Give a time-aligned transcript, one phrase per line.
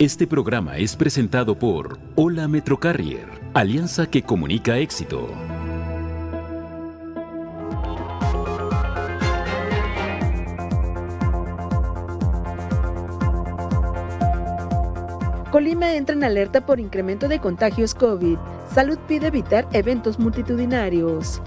[0.00, 5.28] Este programa es presentado por Hola Metrocarrier, alianza que comunica éxito.
[15.50, 18.38] Colima entra en alerta por incremento de contagios COVID.
[18.72, 21.42] Salud pide evitar eventos multitudinarios.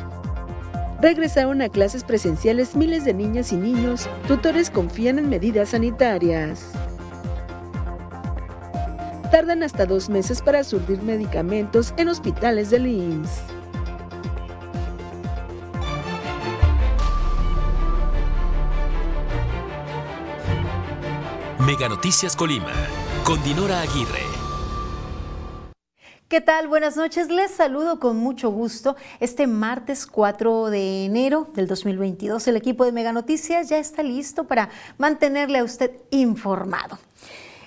[1.01, 4.07] Regresaron a clases presenciales miles de niñas y niños.
[4.27, 6.71] Tutores confían en medidas sanitarias
[9.33, 13.41] tardan hasta dos meses para surtir medicamentos en hospitales del IMSS.
[21.65, 22.71] Mega Noticias Colima,
[23.23, 24.21] con Dinora Aguirre.
[26.27, 26.67] ¿Qué tal?
[26.67, 27.29] Buenas noches.
[27.29, 28.95] Les saludo con mucho gusto.
[29.19, 34.43] Este martes 4 de enero del 2022, el equipo de Mega Noticias ya está listo
[34.43, 36.99] para mantenerle a usted informado.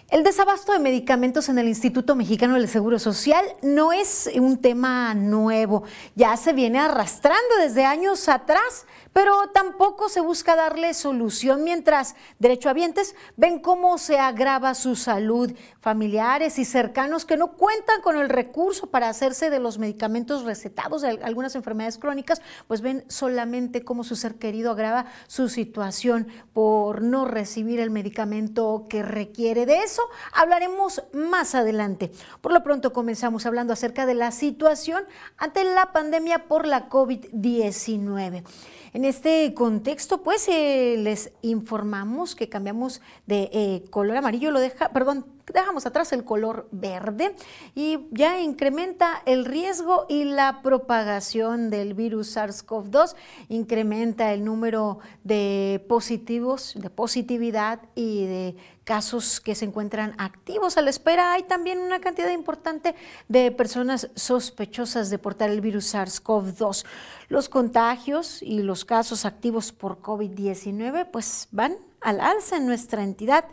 [0.09, 5.15] El desabasto de medicamentos en el Instituto Mexicano del Seguro Social no es un tema
[5.15, 5.83] nuevo,
[6.15, 13.15] ya se viene arrastrando desde años atrás pero tampoco se busca darle solución mientras derechohabientes
[13.39, 18.91] ven cómo se agrava su salud, familiares y cercanos que no cuentan con el recurso
[18.91, 24.17] para hacerse de los medicamentos recetados de algunas enfermedades crónicas, pues ven solamente cómo su
[24.17, 29.65] ser querido agrava su situación por no recibir el medicamento que requiere.
[29.65, 30.03] De eso
[30.35, 32.13] hablaremos más adelante.
[32.43, 35.05] Por lo pronto comenzamos hablando acerca de la situación
[35.39, 38.45] ante la pandemia por la COVID-19.
[38.93, 44.91] En este contexto, pues eh, les informamos que cambiamos de eh, color amarillo, lo deja,
[44.91, 47.35] perdón, dejamos atrás el color verde
[47.75, 53.15] y ya incrementa el riesgo y la propagación del virus SARS-CoV-2,
[53.49, 60.83] incrementa el número de positivos, de positividad y de casos que se encuentran activos a
[60.83, 61.33] la espera.
[61.33, 62.95] Hay también una cantidad importante
[63.29, 66.85] de personas sospechosas de portar el virus SARS-CoV-2.
[67.29, 73.47] Los contagios y los casos activos por COVID-19 pues van al alza en nuestra entidad.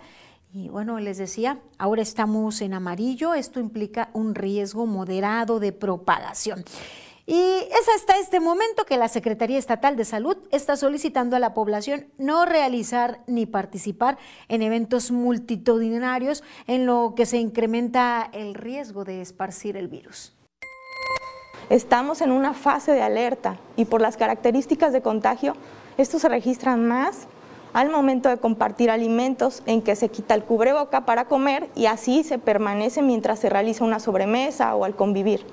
[0.56, 6.64] Y bueno, les decía, ahora estamos en amarillo, esto implica un riesgo moderado de propagación.
[7.26, 11.56] Y es hasta este momento que la Secretaría Estatal de Salud está solicitando a la
[11.56, 19.06] población no realizar ni participar en eventos multitudinarios en lo que se incrementa el riesgo
[19.06, 20.36] de esparcir el virus.
[21.72, 25.56] Estamos en una fase de alerta y por las características de contagio,
[25.98, 27.28] estos se registran más
[27.74, 32.24] al momento de compartir alimentos en que se quita el cubreboca para comer y así
[32.24, 35.46] se permanece mientras se realiza una sobremesa o al convivir.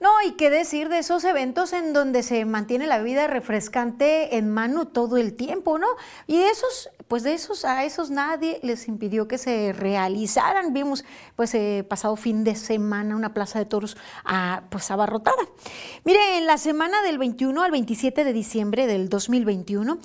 [0.00, 4.48] No, y qué decir de esos eventos en donde se mantiene la bebida refrescante en
[4.48, 5.88] mano todo el tiempo, ¿no?
[6.28, 10.72] Y de esos, pues de esos, a esos nadie les impidió que se realizaran.
[10.72, 11.04] Vimos,
[11.34, 15.42] pues, eh, pasado fin de semana una plaza de toros ah, pues abarrotada.
[16.04, 19.98] Mire, en la semana del 21 al 27 de diciembre del 2021,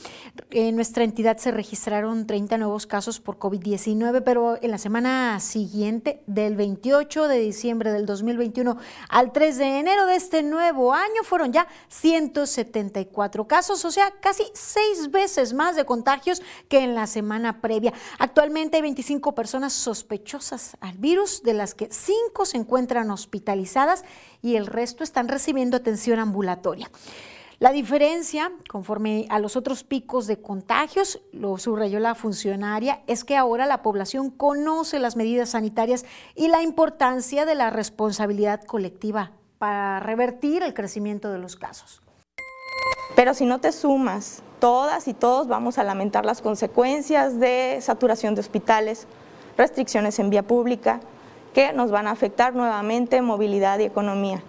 [0.49, 6.23] en nuestra entidad se registraron 30 nuevos casos por COVID-19, pero en la semana siguiente,
[6.25, 8.75] del 28 de diciembre del 2021
[9.09, 14.43] al 3 de enero de este nuevo año fueron ya 174 casos, o sea, casi
[14.53, 17.91] seis veces más de contagios que en la semana previa.
[18.17, 24.05] Actualmente hay 25 personas sospechosas al virus, de las que cinco se encuentran hospitalizadas
[24.41, 26.89] y el resto están recibiendo atención ambulatoria.
[27.59, 33.35] La diferencia, conforme a los otros picos de contagios, lo subrayó la funcionaria, es que
[33.35, 36.05] ahora la población conoce las medidas sanitarias
[36.35, 39.33] y la importancia de la responsabilidad colectiva
[39.63, 42.01] para revertir el crecimiento de los casos.
[43.15, 48.35] Pero si no te sumas, todas y todos vamos a lamentar las consecuencias de saturación
[48.35, 49.07] de hospitales,
[49.57, 50.99] restricciones en vía pública,
[51.53, 54.43] que nos van a afectar nuevamente movilidad y economía.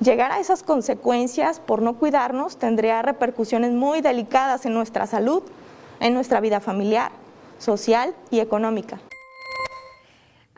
[0.00, 5.44] Llegar a esas consecuencias por no cuidarnos tendría repercusiones muy delicadas en nuestra salud,
[6.00, 7.12] en nuestra vida familiar,
[7.60, 8.98] social y económica.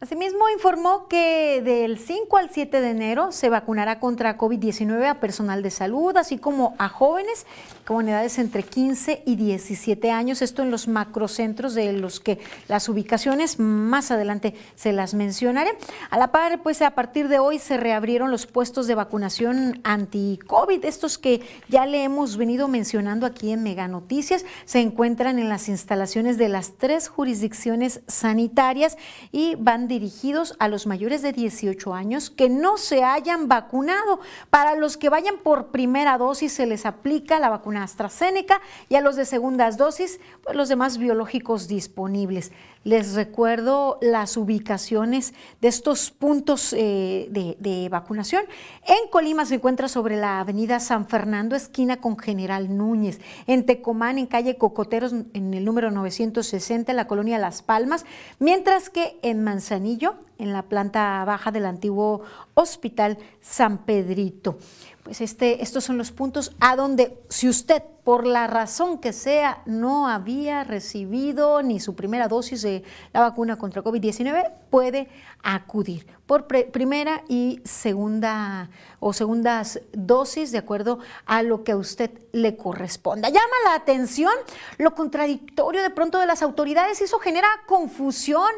[0.06, 5.64] Asimismo, informó que del 5 al 7 de enero se vacunará contra COVID-19 a personal
[5.64, 7.44] de salud, así como a jóvenes
[7.84, 12.38] con edades entre 15 y 17 años, esto en los macrocentros de los que
[12.68, 15.76] las ubicaciones más adelante se las mencionaré.
[16.10, 20.84] A la par, pues a partir de hoy se reabrieron los puestos de vacunación anti-COVID,
[20.84, 25.68] estos que ya le hemos venido mencionando aquí en Mega Noticias, se encuentran en las
[25.68, 28.96] instalaciones de las tres jurisdicciones sanitarias
[29.32, 34.20] y van van dirigidos a los mayores de 18 años que no se hayan vacunado.
[34.50, 38.60] Para los que vayan por primera dosis se les aplica la vacuna AstraZeneca
[38.90, 42.52] y a los de segundas dosis, pues los demás biológicos disponibles.
[42.86, 47.26] Les recuerdo las ubicaciones de estos puntos eh,
[47.58, 48.44] de, vacunación.
[48.86, 53.18] En Colima se encuentra sobre la avenida San Fernando, esquina con General Núñez.
[53.48, 58.06] En Tecomán, en calle Cocoteros, en el número 960, en la colonia Las Palmas.
[58.38, 62.20] Mientras que en Manzanillo, en la planta baja del antiguo
[62.54, 64.58] Hospital San Pedrito
[65.06, 69.62] pues este, estos son los puntos a donde si usted por la razón que sea
[69.64, 72.82] no había recibido ni su primera dosis de
[73.12, 75.08] la vacuna contra COVID-19, puede
[75.44, 78.68] acudir por primera y segunda
[78.98, 83.28] o segundas dosis de acuerdo a lo que a usted le corresponda.
[83.28, 84.32] Llama la atención
[84.78, 88.50] lo contradictorio de pronto de las autoridades y eso genera confusión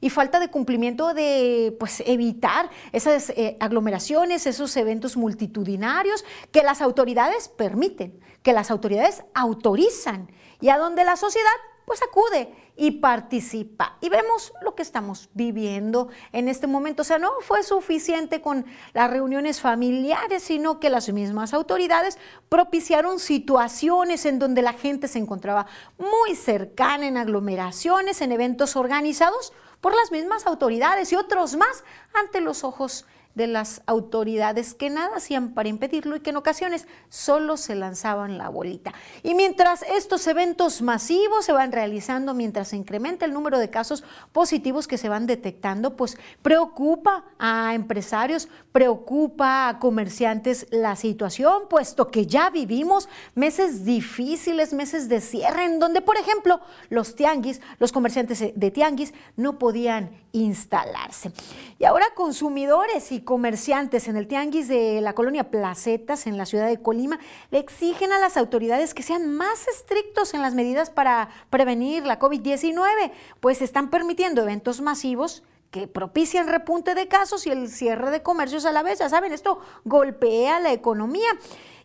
[0.00, 6.80] y falta de cumplimiento de pues, evitar esas eh, aglomeraciones, esos eventos multitudinarios que las
[6.80, 11.50] autoridades permiten, que las autoridades autorizan y a donde la sociedad
[11.86, 13.96] pues acude y participa.
[14.00, 17.02] Y vemos lo que estamos viviendo en este momento.
[17.02, 23.20] O sea, no fue suficiente con las reuniones familiares, sino que las mismas autoridades propiciaron
[23.20, 25.66] situaciones en donde la gente se encontraba
[25.96, 31.84] muy cercana en aglomeraciones, en eventos organizados por las mismas autoridades y otros más
[32.14, 33.04] ante los ojos
[33.36, 38.38] de las autoridades que nada hacían para impedirlo y que en ocasiones solo se lanzaban
[38.38, 38.94] la bolita.
[39.22, 44.02] Y mientras estos eventos masivos se van realizando, mientras se incrementa el número de casos
[44.32, 52.10] positivos que se van detectando, pues preocupa a empresarios, preocupa a comerciantes la situación, puesto
[52.10, 57.92] que ya vivimos meses difíciles, meses de cierre, en donde, por ejemplo, los tianguis, los
[57.92, 61.32] comerciantes de tianguis no podían instalarse.
[61.78, 66.66] Y ahora consumidores y comerciantes en el tianguis de la colonia Placetas, en la ciudad
[66.66, 67.18] de Colima,
[67.50, 72.18] le exigen a las autoridades que sean más estrictos en las medidas para prevenir la
[72.18, 78.22] COVID-19, pues están permitiendo eventos masivos que propician repunte de casos y el cierre de
[78.22, 78.98] comercios a la vez.
[78.98, 81.28] Ya saben, esto golpea la economía.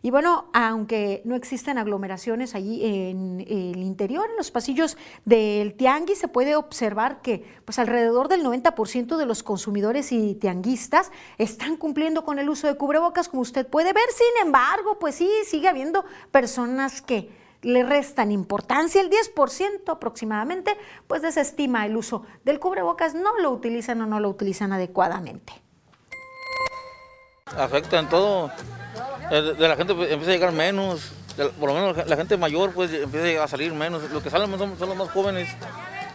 [0.04, 6.18] Y bueno, aunque no existen aglomeraciones allí en el interior, en los pasillos del tianguis,
[6.18, 12.24] se puede observar que pues alrededor del 90% de los consumidores y tianguistas están cumpliendo
[12.24, 14.04] con el uso de cubrebocas, como usted puede ver.
[14.10, 17.30] Sin embargo, pues sí, sigue habiendo personas que
[17.62, 20.76] le restan importancia, el 10% aproximadamente,
[21.06, 25.52] pues desestima el uso del cubrebocas, no lo utilizan o no lo utilizan adecuadamente.
[27.56, 28.50] Afecta en todo,
[29.30, 31.12] de la gente pues, empieza a llegar menos,
[31.58, 34.78] por lo menos la gente mayor pues empieza a salir menos, los que salen son,
[34.78, 35.48] son los más jóvenes,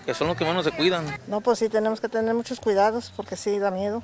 [0.05, 1.05] que son los que menos se cuidan.
[1.27, 4.03] No, pues sí, tenemos que tener muchos cuidados porque sí da miedo.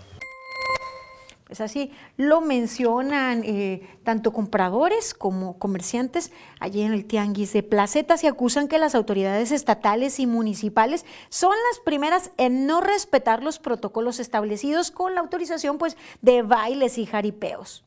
[1.54, 8.24] Es así, lo mencionan eh, tanto compradores como comerciantes allí en el Tianguis de Placetas
[8.24, 13.60] y acusan que las autoridades estatales y municipales son las primeras en no respetar los
[13.60, 17.84] protocolos establecidos con la autorización pues, de bailes y jaripeos.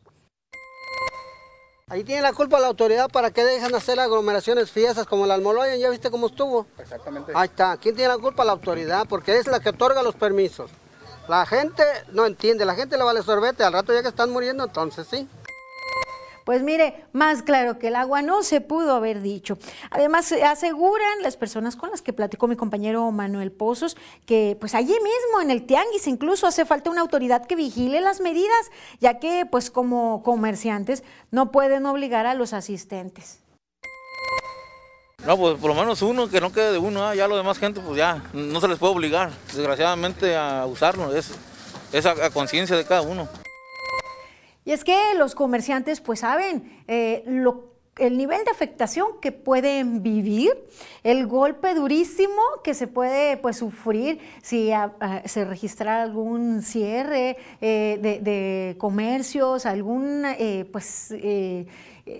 [1.88, 5.78] Ahí tiene la culpa la autoridad para que dejan hacer aglomeraciones fiestas como el Almoloyan,
[5.78, 6.66] ya viste cómo estuvo.
[6.78, 7.30] Exactamente.
[7.32, 8.44] Ahí está, ¿quién tiene la culpa?
[8.44, 10.68] La autoridad, porque es la que otorga los permisos.
[11.28, 14.64] La gente no entiende, la gente le vale sorbete, al rato ya que están muriendo,
[14.64, 15.28] entonces sí.
[16.46, 19.58] Pues mire, más claro que el agua no se pudo haber dicho.
[19.90, 23.96] Además, aseguran las personas con las que platicó mi compañero Manuel Pozos
[24.26, 28.20] que pues allí mismo en el tianguis incluso hace falta una autoridad que vigile las
[28.20, 33.40] medidas, ya que pues como comerciantes no pueden obligar a los asistentes.
[35.26, 37.16] No, pues por lo menos uno, que no quede de uno, ¿ah?
[37.16, 41.32] ya lo demás gente pues ya no se les puede obligar, desgraciadamente, a usarlo, es,
[41.92, 43.28] es a conciencia de cada uno.
[44.66, 47.24] Y es que los comerciantes pues saben eh,
[47.98, 50.50] el nivel de afectación que pueden vivir,
[51.04, 54.70] el golpe durísimo que se puede pues, sufrir si
[55.24, 61.14] se registra algún cierre eh, de, comercios, algún, eh, pues,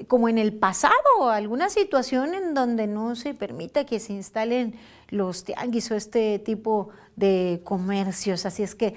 [0.07, 4.77] como en el pasado, alguna situación en donde no se permita que se instalen
[5.09, 8.47] los tianguis o este tipo de comercios.
[8.47, 8.95] Así es que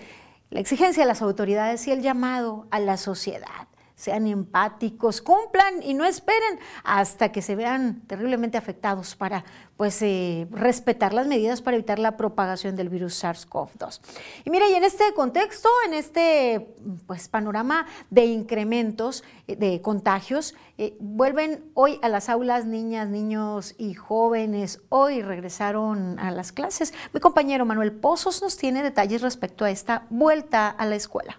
[0.49, 3.67] la exigencia de las autoridades y el llamado a la sociedad.
[3.99, 9.43] Sean empáticos, cumplan y no esperen hasta que se vean terriblemente afectados para
[9.75, 13.99] pues eh, respetar las medidas para evitar la propagación del virus SARS-CoV-2.
[14.45, 16.73] Y mire, y en este contexto, en este
[17.07, 23.75] pues panorama de incrementos eh, de contagios, eh, vuelven hoy a las aulas niñas, niños
[23.77, 24.81] y jóvenes.
[24.87, 26.93] Hoy regresaron a las clases.
[27.13, 31.37] Mi compañero Manuel Pozos nos tiene detalles respecto a esta vuelta a la escuela.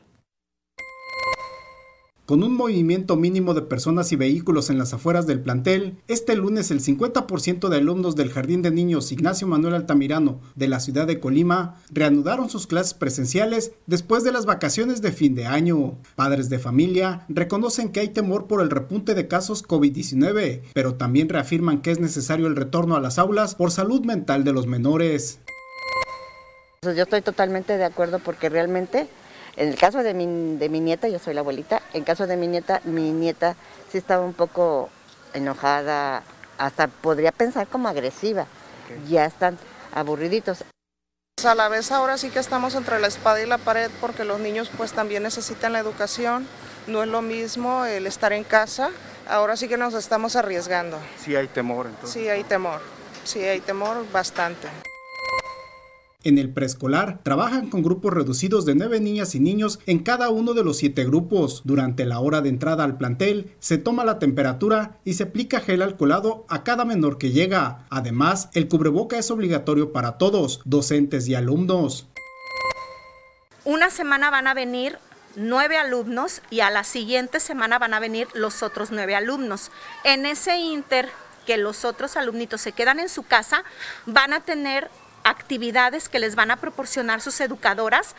[2.30, 6.70] Con un movimiento mínimo de personas y vehículos en las afueras del plantel, este lunes
[6.70, 11.18] el 50% de alumnos del Jardín de Niños Ignacio Manuel Altamirano de la ciudad de
[11.18, 15.99] Colima reanudaron sus clases presenciales después de las vacaciones de fin de año.
[16.14, 21.28] Padres de familia reconocen que hay temor por el repunte de casos COVID-19, pero también
[21.28, 25.40] reafirman que es necesario el retorno a las aulas por salud mental de los menores.
[26.82, 29.08] Yo estoy totalmente de acuerdo porque realmente
[29.57, 32.37] en el caso de mi, de mi nieta, yo soy la abuelita, en caso de
[32.37, 33.57] mi nieta, mi nieta
[33.90, 34.90] sí estaba un poco
[35.33, 36.23] enojada,
[36.59, 38.47] hasta podría pensar como agresiva.
[39.09, 39.59] Ya están
[39.95, 40.64] aburriditos.
[41.45, 44.40] A la vez ahora sí que estamos entre la espada y la pared porque los
[44.40, 46.47] niños pues también necesitan la educación.
[46.87, 48.90] No es lo mismo el estar en casa.
[49.28, 50.99] Ahora sí que nos estamos arriesgando.
[51.25, 52.11] Sí hay temor entonces.
[52.11, 52.80] Sí hay temor.
[53.25, 54.69] Sí hay temor bastante.
[56.23, 60.53] En el preescolar trabajan con grupos reducidos de nueve niñas y niños en cada uno
[60.53, 61.62] de los siete grupos.
[61.65, 65.81] Durante la hora de entrada al plantel se toma la temperatura y se aplica gel
[65.81, 67.87] alcoholado a cada menor que llega.
[67.89, 72.07] Además, el cubreboca es obligatorio para todos, docentes y alumnos.
[73.65, 74.99] Una semana van a venir
[75.37, 79.71] nueve alumnos y a la siguiente semana van a venir los otros nueve alumnos.
[80.05, 81.09] En ese inter
[81.47, 83.65] que los otros alumnitos se quedan en su casa,
[84.05, 84.91] van a tener
[85.30, 88.14] actividades que les van a proporcionar sus educadoras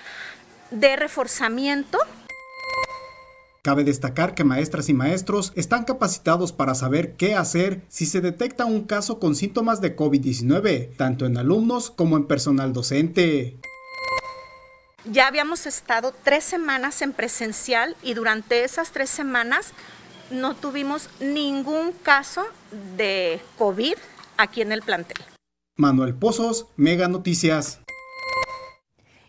[0.71, 1.99] de reforzamiento.
[3.61, 8.65] Cabe destacar que maestras y maestros están capacitados para saber qué hacer si se detecta
[8.65, 13.57] un caso con síntomas de COVID-19, tanto en alumnos como en personal docente.
[15.05, 19.73] Ya habíamos estado tres semanas en presencial y durante esas tres semanas
[20.31, 22.43] no tuvimos ningún caso
[22.97, 23.95] de COVID
[24.37, 25.17] aquí en el plantel.
[25.81, 27.81] Manuel Pozos, Mega Noticias.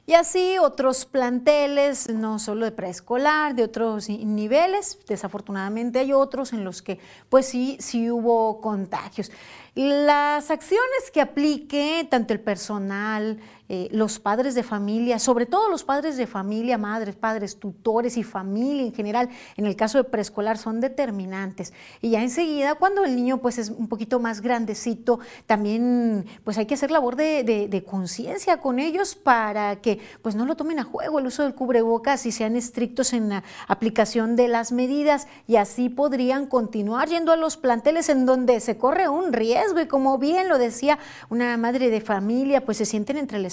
[0.04, 6.64] Y así otros planteles, no solo de preescolar, de otros niveles, desafortunadamente hay otros en
[6.64, 6.98] los que
[7.30, 9.32] pues sí, sí hubo contagios.
[9.74, 13.38] Las acciones que aplique tanto el personal,
[13.74, 18.22] eh, los padres de familia, sobre todo los padres de familia, madres, padres, tutores y
[18.22, 21.72] familia en general, en el caso de preescolar, son determinantes.
[22.02, 26.66] Y ya enseguida, cuando el niño pues es un poquito más grandecito, también pues hay
[26.66, 31.18] que hacer labor de, conciencia con ellos para que pues no lo tomen a juego
[31.18, 35.88] el uso del cubrebocas y sean estrictos en la aplicación de las medidas y así
[35.88, 40.50] podrían continuar yendo a los planteles en donde se corre un riesgo y como bien
[40.50, 40.98] lo decía
[41.30, 43.46] una madre de familia, pues se sienten entre el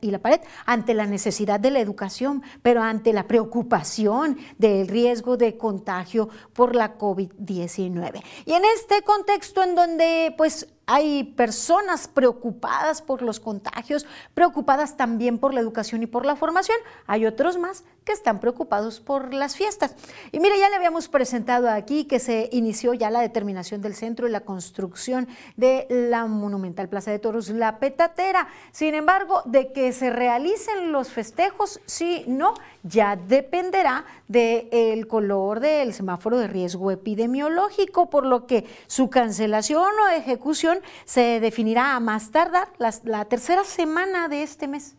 [0.00, 5.36] y la, pared ante la necesidad de la educación, pero ante la preocupación del riesgo
[5.36, 8.22] de contagio por la COVID-19.
[8.46, 15.38] Y en este contexto en donde pues hay personas preocupadas por los contagios, preocupadas también
[15.38, 16.76] por la educación y por la formación.
[17.06, 19.94] Hay otros más que están preocupados por las fiestas.
[20.32, 24.26] Y mire, ya le habíamos presentado aquí que se inició ya la determinación del centro
[24.26, 28.48] y la construcción de la monumental Plaza de Toros La Petatera.
[28.72, 35.92] Sin embargo, de que se realicen los festejos, sí, no, ya dependerá del color del
[35.92, 42.30] semáforo de riesgo epidemiológico, por lo que su cancelación o ejecución se definirá a más
[42.30, 44.96] tardar la, tercera semana de este mes.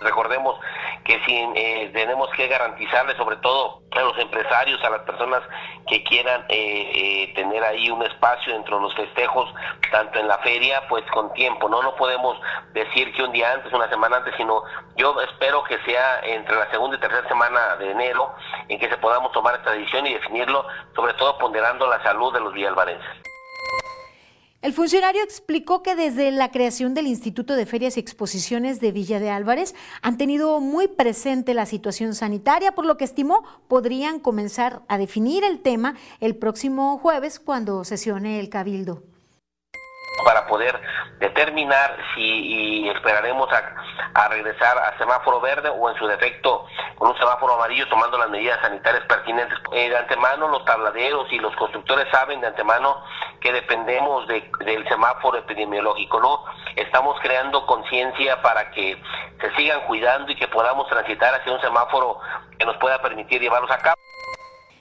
[0.00, 0.58] Recordemos
[1.04, 5.42] que si eh, tenemos que garantizarle sobre todo a los empresarios, a las personas
[5.88, 9.52] que quieran eh, eh, tener ahí un espacio dentro de los festejos,
[9.90, 11.82] tanto en la feria, pues con tiempo, ¿no?
[11.82, 12.38] No podemos
[12.72, 14.62] decir que un día antes, una semana antes, sino
[14.96, 18.34] yo espero que sea entre la segunda y tercera semana de enero
[18.68, 22.40] en que se podamos tomar esta decisión y definirlo, sobre todo ponderando la salud de
[22.40, 23.28] los villalvarenses.
[24.60, 29.20] El funcionario explicó que desde la creación del Instituto de Ferias y Exposiciones de Villa
[29.20, 29.72] de Álvarez
[30.02, 35.44] han tenido muy presente la situación sanitaria, por lo que estimó podrían comenzar a definir
[35.44, 39.04] el tema el próximo jueves cuando sesione el Cabildo
[40.24, 40.80] para poder
[41.18, 47.54] determinar si esperaremos a, regresar a semáforo verde o en su defecto con un semáforo
[47.54, 49.58] amarillo tomando las medidas sanitarias pertinentes.
[49.72, 53.02] Eh, de antemano los tabladeros y los constructores saben de antemano
[53.40, 56.44] que dependemos del semáforo epidemiológico, ¿no?
[56.76, 59.00] Estamos creando conciencia para que
[59.40, 62.18] se sigan cuidando y que podamos transitar hacia un semáforo
[62.58, 64.07] que nos pueda permitir llevarlos a cabo.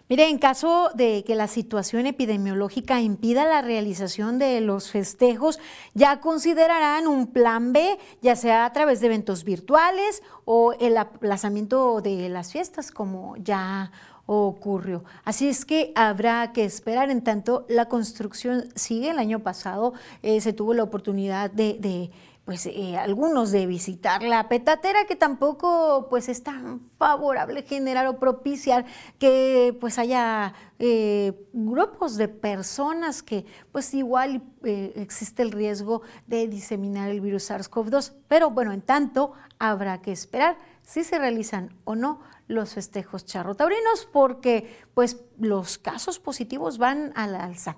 [0.09, 5.59] Mire, en caso de que la situación epidemiológica impida la realización de los festejos,
[5.95, 11.99] ya considerarán un plan B, ya sea a través de eventos virtuales o el aplazamiento
[11.99, 13.91] de las fiestas, como ya
[14.27, 15.03] ocurrió.
[15.23, 17.09] Así es que habrá que esperar.
[17.09, 19.09] En tanto, la construcción sigue.
[19.09, 22.11] El año pasado eh, se tuvo la oportunidad de
[22.47, 28.19] pues eh, algunos de visitar la petatera que tampoco pues es tan favorable generar o
[28.19, 28.85] propiciar
[29.19, 37.09] que pues haya eh, grupos de personas que pues igual existe el riesgo de diseminar
[37.09, 42.21] el virus SARS-CoV-2 pero bueno en tanto habrá que esperar si se realizan o no
[42.47, 47.75] los festejos charrotaurinos porque pues los casos positivos van a la alza.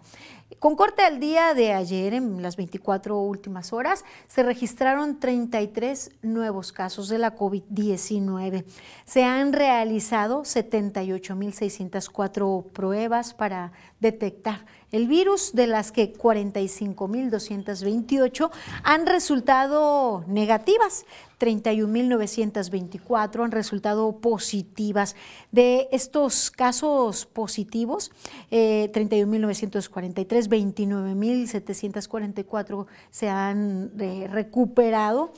[0.57, 6.71] Con corte al día de ayer, en las 24 últimas horas, se registraron 33 nuevos
[6.71, 8.65] casos de la COVID-19.
[9.05, 18.49] Se han realizado 78.604 pruebas para detectar el virus, de las que 45.228
[18.83, 21.05] han resultado negativas.
[21.39, 25.15] 31.924 han resultado positivas.
[25.51, 28.11] De estos casos positivos,
[28.51, 35.33] 31.943, eh, 29.744 se han eh, recuperado.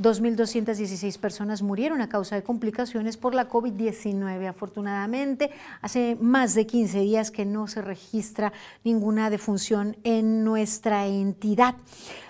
[0.00, 4.48] 2.216 personas murieron a causa de complicaciones por la COVID-19.
[4.48, 5.50] Afortunadamente,
[5.82, 8.52] hace más de 15 días que no se registra
[8.84, 11.74] ninguna defunción en nuestra entidad.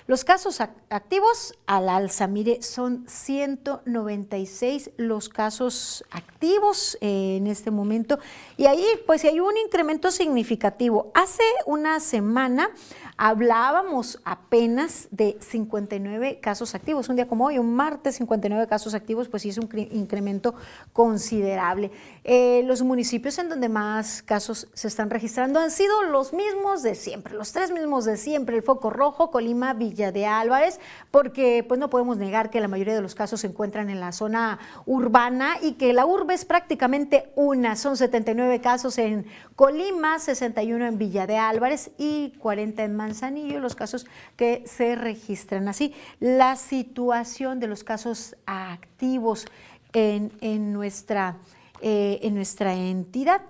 [0.08, 8.18] Los casos activos al alza, mire, son 196 los casos activos eh, en este momento
[8.56, 11.12] y ahí pues hay un incremento significativo.
[11.12, 12.70] Hace una semana
[13.18, 19.28] hablábamos apenas de 59 casos activos, un día como hoy, un martes 59 casos activos,
[19.28, 20.54] pues sí es un incremento
[20.94, 21.90] considerable.
[22.24, 26.94] Eh, los municipios en donde más casos se están registrando han sido los mismos de
[26.94, 30.78] siempre, los tres mismos de siempre, el foco rojo, Colima, Villa de Álvarez,
[31.10, 34.12] porque pues no podemos negar que la mayoría de los casos se encuentran en la
[34.12, 37.76] zona urbana y que la urbe es prácticamente una.
[37.76, 39.26] Son 79 casos en
[39.56, 45.68] Colima, 61 en Villa de Álvarez y 40 en Manzanillo, los casos que se registran.
[45.68, 49.46] Así, la situación de los casos activos
[49.92, 51.36] en, nuestra,
[51.80, 53.42] eh, en nuestra entidad.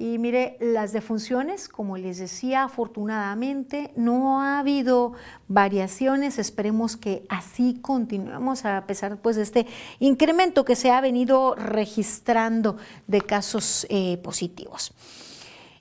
[0.00, 5.12] Y mire, las defunciones, como les decía, afortunadamente no ha habido
[5.46, 6.38] variaciones.
[6.38, 9.66] Esperemos que así continuemos a pesar pues, de este
[9.98, 14.94] incremento que se ha venido registrando de casos eh, positivos.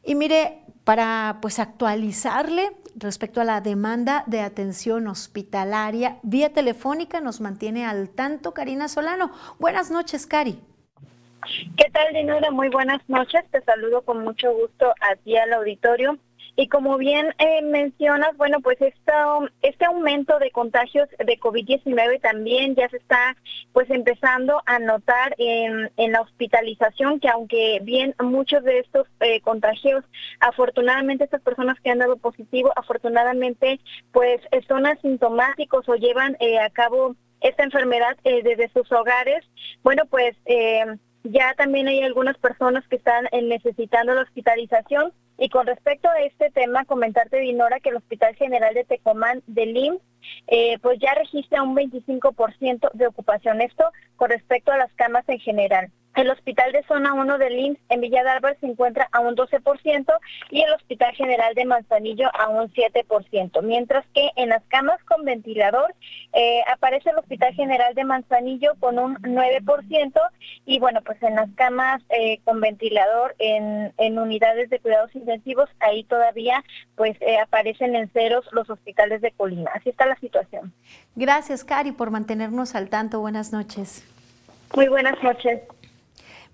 [0.04, 7.40] Y mire, para pues actualizarle respecto a la demanda de atención hospitalaria vía telefónica nos
[7.40, 9.32] mantiene al tanto Karina Solano.
[9.60, 10.60] Buenas noches, Cari.
[11.78, 12.52] ¿Qué tal, Dinora?
[12.52, 13.44] Muy buenas noches.
[13.52, 16.18] Te saludo con mucho gusto a ti al auditorio.
[16.56, 22.90] Y como bien eh, mencionas, bueno, pues este aumento de contagios de COVID-19 también ya
[22.90, 23.38] se está
[23.72, 30.04] pues empezando a notar en, la hospitalización, que aunque bien muchos de estos eh, contagios,
[30.42, 33.80] afortunadamente estas personas que han dado positivo, afortunadamente
[34.12, 39.46] pues son asintomáticos o llevan eh, a cabo esta enfermedad desde sus hogares,
[39.82, 40.36] bueno, pues
[41.24, 45.12] ya también hay algunas personas que están eh, necesitando la hospitalización.
[45.38, 49.68] Y con respecto a este tema, comentarte, Dinora, que el Hospital General de Tecomán de
[49.68, 50.02] LIMS,
[50.48, 53.62] eh, pues ya registra un 25% de ocupación.
[53.62, 53.86] Esto
[54.18, 55.92] con respecto a las camas en general.
[56.20, 60.14] El hospital de zona 1 del IMSS en Villa de se encuentra a un 12%
[60.50, 65.24] y el hospital general de Manzanillo a un 7%, mientras que en las camas con
[65.24, 65.96] ventilador
[66.34, 70.20] eh, aparece el hospital general de Manzanillo con un 9%
[70.66, 75.70] y bueno, pues en las camas eh, con ventilador en, en, unidades de cuidados intensivos,
[75.80, 76.66] ahí todavía
[76.98, 79.72] pues eh, aparecen en ceros los hospitales de Colima.
[79.74, 80.74] Así está la situación.
[81.16, 83.22] Gracias, Cari, por mantenernos al tanto.
[83.22, 84.04] Buenas noches.
[84.76, 85.62] Muy buenas noches.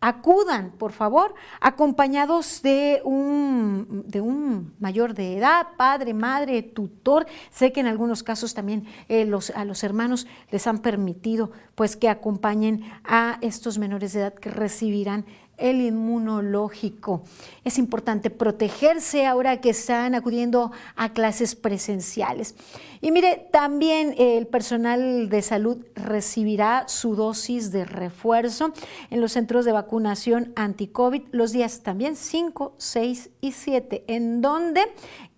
[0.00, 7.26] acudan, por favor, acompañados de un, de un mayor de edad, padre, madre, tutor.
[7.50, 12.08] Sé que en algunos casos también eh, a los hermanos les han permitido pues que
[12.08, 15.26] acompañen a estos menores de edad que recibirán
[15.60, 17.22] el inmunológico.
[17.64, 22.54] Es importante protegerse ahora que están acudiendo a clases presenciales.
[23.00, 28.72] Y mire, también el personal de salud recibirá su dosis de refuerzo
[29.10, 34.82] en los centros de vacunación anti-COVID los días también 5, 6 y 7, en donde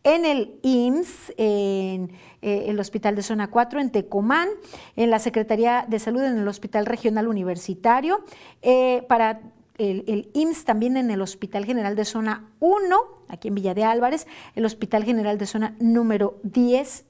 [0.05, 2.11] en el IMSS, en
[2.43, 4.49] eh, el Hospital de Zona 4, en Tecomán,
[4.97, 8.25] en la Secretaría de Salud, en el Hospital Regional Universitario,
[8.63, 9.41] eh, para
[9.79, 12.97] el, el, IMSS también en el Hospital General de Zona 1,
[13.29, 17.05] aquí en Villa de Álvarez, el Hospital General de Zona número 10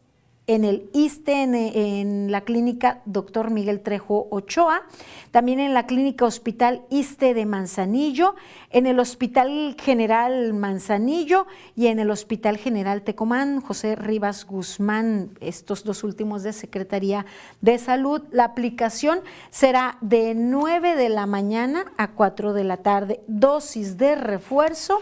[0.47, 3.51] en el ISTE, en, la clínica Dr.
[3.51, 4.83] Miguel Trejo Ochoa,
[5.31, 8.35] también en la clínica Hospital ISTE de Manzanillo,
[8.71, 15.85] en el Hospital General Manzanillo y en el Hospital General Tecomán, José Rivas Guzmán, estos
[15.85, 17.25] dos últimos de Secretaría
[17.61, 18.23] de Salud.
[18.33, 24.17] La aplicación será de 9 de la mañana a 4 de la tarde, dosis de
[24.17, 25.01] refuerzo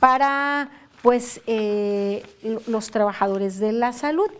[0.00, 0.70] para
[1.02, 2.22] pues eh,
[2.66, 4.30] los trabajadores de la salud.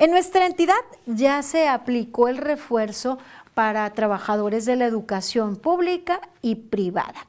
[0.00, 3.18] En nuestra entidad ya se aplicó el refuerzo
[3.52, 7.26] para trabajadores de la educación pública y privada.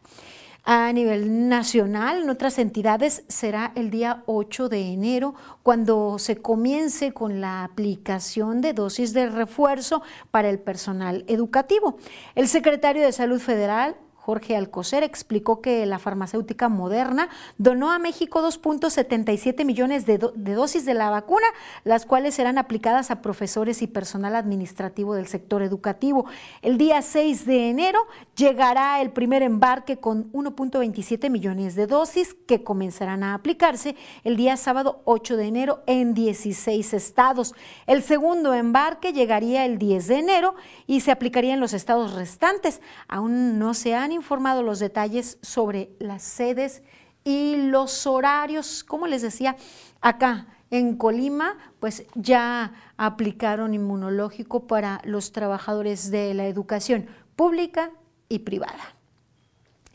[0.63, 7.11] A nivel nacional, en otras entidades será el día 8 de enero cuando se comience
[7.11, 11.97] con la aplicación de dosis de refuerzo para el personal educativo.
[12.35, 18.47] El secretario de Salud Federal, Jorge Alcocer, explicó que la farmacéutica Moderna donó a México
[18.47, 21.47] 2.77 millones de, dosis de la vacuna,
[21.85, 26.27] las cuales serán aplicadas a profesores y personal administrativo del sector educativo.
[26.61, 28.05] El día 6 de enero
[28.35, 34.55] llegará el primer embarque con 1.27 millones de dosis que comenzarán a aplicarse el día
[34.55, 37.55] sábado 8 de enero en 16 estados.
[37.87, 40.55] El segundo embarque llegaría el 10 de enero
[40.85, 42.81] y se aplicaría en los estados restantes.
[43.07, 46.83] Aún no se han informado los detalles sobre las sedes
[47.23, 48.83] y los horarios.
[48.83, 49.55] Como les decía,
[50.01, 57.91] acá en Colima, pues ya aplicaron inmunológico para los trabajadores de la educación pública
[58.27, 58.95] y privada.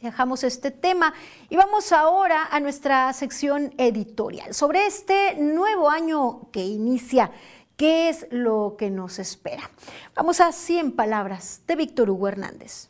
[0.00, 1.12] Dejamos este tema
[1.50, 7.32] y vamos ahora a nuestra sección editorial sobre este nuevo año que inicia.
[7.76, 9.70] ¿Qué es lo que nos espera?
[10.14, 12.88] Vamos a 100 palabras de Víctor Hugo Hernández.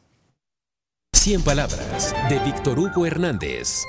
[1.17, 3.87] 100 palabras de Víctor Hugo Hernández.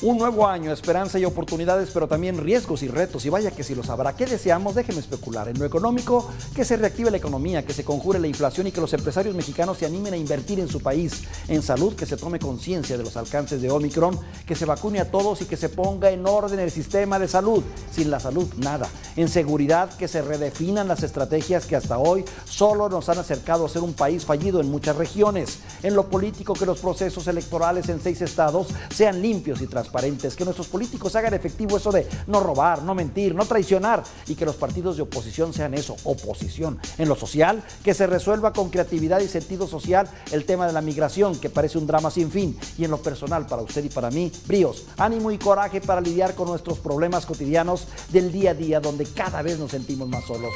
[0.00, 3.26] Un nuevo año, esperanza y oportunidades, pero también riesgos y retos.
[3.26, 4.14] Y vaya que si los habrá.
[4.14, 4.76] ¿Qué deseamos?
[4.76, 5.48] Déjenme especular.
[5.48, 8.80] En lo económico, que se reactive la economía, que se conjure la inflación y que
[8.80, 11.24] los empresarios mexicanos se animen a invertir en su país.
[11.48, 15.10] En salud, que se tome conciencia de los alcances de Omicron, que se vacune a
[15.10, 17.64] todos y que se ponga en orden el sistema de salud.
[17.90, 18.88] Sin la salud, nada.
[19.16, 23.68] En seguridad, que se redefinan las estrategias que hasta hoy solo nos han acercado a
[23.68, 25.58] ser un país fallido en muchas regiones.
[25.82, 30.36] En lo político, que los procesos electorales en seis estados sean limpios y transparentes transparentes,
[30.36, 34.44] que nuestros políticos hagan efectivo eso de no robar, no mentir, no traicionar y que
[34.44, 36.78] los partidos de oposición sean eso, oposición.
[36.98, 40.82] En lo social, que se resuelva con creatividad y sentido social el tema de la
[40.82, 42.58] migración, que parece un drama sin fin.
[42.76, 46.34] Y en lo personal, para usted y para mí, bríos, ánimo y coraje para lidiar
[46.34, 50.52] con nuestros problemas cotidianos del día a día, donde cada vez nos sentimos más solos.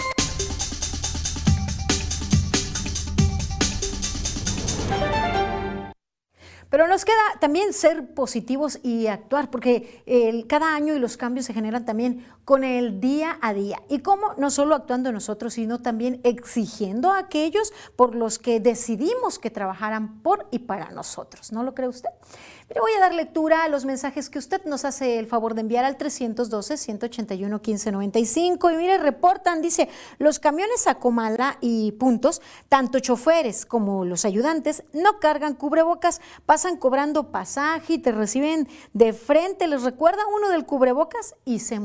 [6.82, 10.02] Pero nos queda también ser positivos y actuar, porque
[10.48, 13.80] cada año y los cambios se generan también con el día a día.
[13.88, 19.38] Y cómo no solo actuando nosotros, sino también exigiendo a aquellos por los que decidimos
[19.38, 21.52] que trabajaran por y para nosotros.
[21.52, 22.08] ¿No lo cree usted?
[22.68, 25.60] Pero voy a dar lectura a los mensajes que usted nos hace el favor de
[25.60, 28.72] enviar al 312-181-1595.
[28.72, 34.84] Y mire, reportan, dice, los camiones a Comala y puntos, tanto choferes como los ayudantes,
[34.94, 40.64] no cargan cubrebocas, pasan cobrando pasaje y te reciben de frente, les recuerda uno del
[40.64, 41.78] cubrebocas y se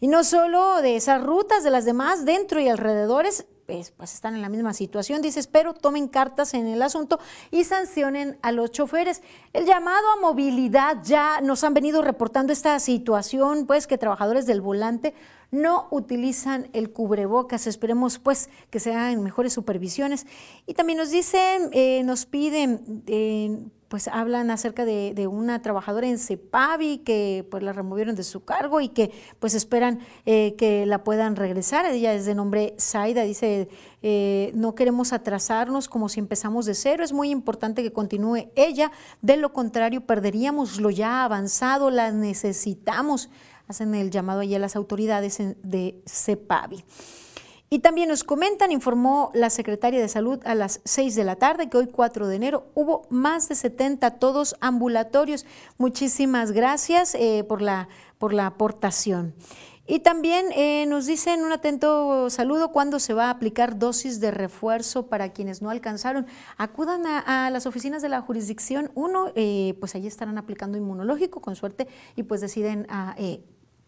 [0.00, 4.34] Y no solo de esas rutas, de las demás, dentro y alrededores, pues, pues, están
[4.34, 5.20] en la misma situación.
[5.20, 9.22] Dice, espero tomen cartas en el asunto y sancionen a los choferes.
[9.52, 14.62] El llamado a movilidad, ya nos han venido reportando esta situación, pues que trabajadores del
[14.62, 15.12] volante
[15.50, 17.66] no utilizan el cubrebocas.
[17.66, 20.26] Esperemos pues que se hagan mejores supervisiones.
[20.66, 23.58] Y también nos dicen, eh, nos piden, eh,
[23.88, 28.82] pues hablan acerca de, una trabajadora en CEPAVI que pues la removieron de su cargo
[28.82, 31.86] y que pues esperan eh, que la puedan regresar.
[31.86, 33.70] Ella es de nombre Zaida, dice,
[34.54, 39.38] no queremos atrasarnos como si empezamos de cero, es muy importante que continúe ella, de
[39.38, 43.30] lo contrario perderíamos lo ya avanzado, la necesitamos
[43.68, 46.84] hacen el llamado allí a las autoridades de CEPAVI.
[47.70, 51.68] Y también nos comentan, informó la secretaria de Salud a las 6 de la tarde,
[51.68, 55.44] que hoy 4 de enero hubo más de 70 todos ambulatorios.
[55.76, 59.34] Muchísimas gracias eh, por, la, por la aportación.
[59.86, 64.30] Y también eh, nos dicen un atento saludo cuando se va a aplicar dosis de
[64.30, 66.26] refuerzo para quienes no alcanzaron.
[66.56, 68.90] Acudan a, las oficinas de la jurisdicción.
[68.94, 73.14] Uno, eh, pues allí estarán aplicando inmunológico con suerte y pues deciden a,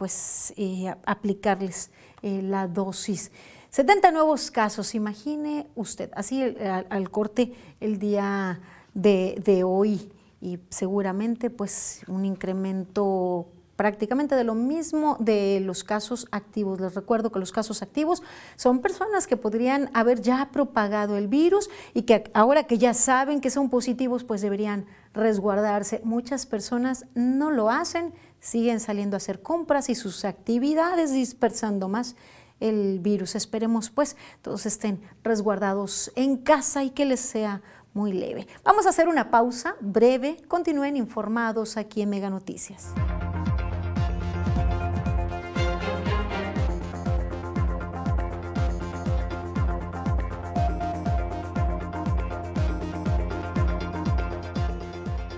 [0.00, 1.90] pues eh, aplicarles
[2.22, 3.30] eh, la dosis.
[3.68, 8.60] 70 nuevos casos, imagine usted, así al, corte el día
[8.94, 10.10] de, hoy
[10.40, 16.80] y seguramente pues un incremento prácticamente de lo mismo de los casos activos.
[16.80, 18.22] Les recuerdo que los casos activos
[18.56, 23.42] son personas que podrían haber ya propagado el virus y que ahora que ya saben
[23.42, 26.00] que son positivos, pues deberían resguardarse.
[26.04, 32.16] Muchas personas no lo hacen siguen saliendo a hacer compras y sus actividades dispersando más
[32.58, 33.34] el virus.
[33.34, 38.46] Esperemos pues todos estén resguardados en casa y que les sea muy leve.
[38.64, 40.36] Vamos a hacer una pausa breve.
[40.48, 42.92] Continúen informados aquí en Mega Noticias.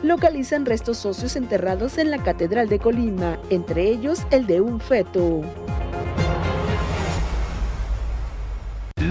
[0.03, 5.43] Localizan restos óseos enterrados en la Catedral de Colima, entre ellos el de un feto.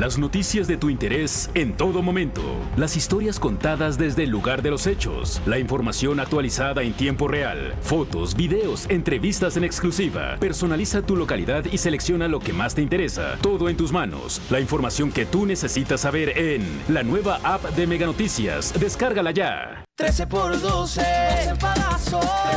[0.01, 2.41] Las noticias de tu interés en todo momento.
[2.75, 5.39] Las historias contadas desde el lugar de los hechos.
[5.45, 7.75] La información actualizada en tiempo real.
[7.81, 10.37] Fotos, videos, entrevistas en exclusiva.
[10.39, 13.37] Personaliza tu localidad y selecciona lo que más te interesa.
[13.43, 14.41] Todo en tus manos.
[14.49, 18.73] La información que tú necesitas saber en la nueva app de Mega Noticias.
[18.79, 19.85] Descárgala ya.
[19.97, 22.05] 13 por 12, 12 pagas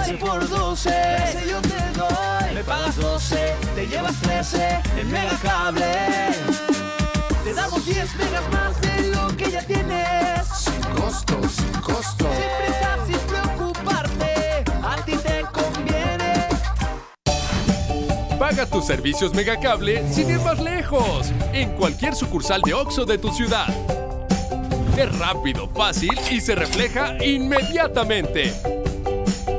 [0.07, 2.54] 13 por 12, 13 yo te doy.
[2.54, 3.37] Me pagas 12,
[3.74, 6.84] te llevas 13 en Mega Cable.
[7.44, 10.48] Te damos 10 megas más de lo que ya tienes.
[10.57, 12.24] Sin costo, sin costo.
[12.24, 14.64] Sin prisa, sin preocuparte.
[14.83, 16.48] A ti te conviene.
[18.38, 21.30] Paga tus servicios Megacable sin ir más lejos.
[21.52, 23.68] En cualquier sucursal de OXO de tu ciudad.
[24.96, 28.54] Es rápido, fácil y se refleja inmediatamente.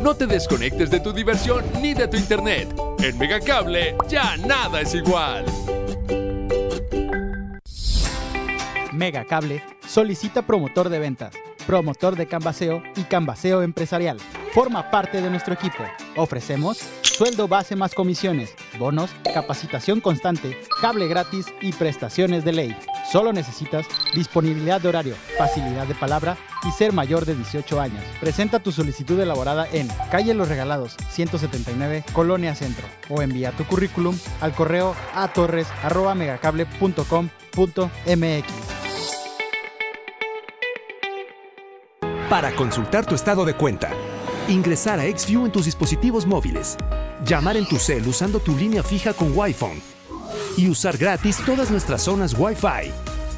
[0.01, 2.67] No te desconectes de tu diversión ni de tu internet.
[2.97, 5.45] En Megacable ya nada es igual.
[8.95, 11.35] Mega Cable solicita promotor de ventas,
[11.67, 14.17] promotor de canvaseo y canvaseo empresarial.
[14.53, 15.83] Forma parte de nuestro equipo.
[16.15, 22.77] Ofrecemos sueldo base más comisiones, bonos, capacitación constante, cable gratis y prestaciones de ley.
[23.11, 28.03] Solo necesitas disponibilidad de horario, facilidad de palabra y ser mayor de 18 años.
[28.21, 34.17] Presenta tu solicitud elaborada en Calle Los Regalados, 179, Colonia Centro, o envía tu currículum
[34.39, 35.27] al correo a
[42.29, 43.91] Para consultar tu estado de cuenta,
[44.47, 46.75] ingresar a XView en tus dispositivos móviles,
[47.23, 49.79] llamar en tu cel usando tu línea fija con Wi-Fi
[50.57, 52.91] y usar gratis todas nuestras zonas Wi-Fi.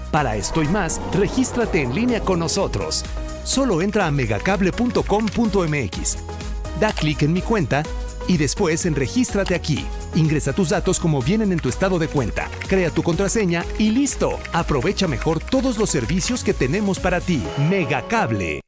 [0.10, 3.04] Para esto y más, regístrate en línea con nosotros.
[3.44, 6.18] Solo entra a megacable.com.mx.
[6.80, 7.84] Da clic en mi cuenta
[8.30, 9.86] y después en Regístrate aquí.
[10.16, 14.40] Ingresa tus datos como vienen en tu estado de cuenta, crea tu contraseña y listo.
[14.54, 17.44] Aprovecha mejor todos los servicios que tenemos para ti.
[17.70, 18.62] Megacable.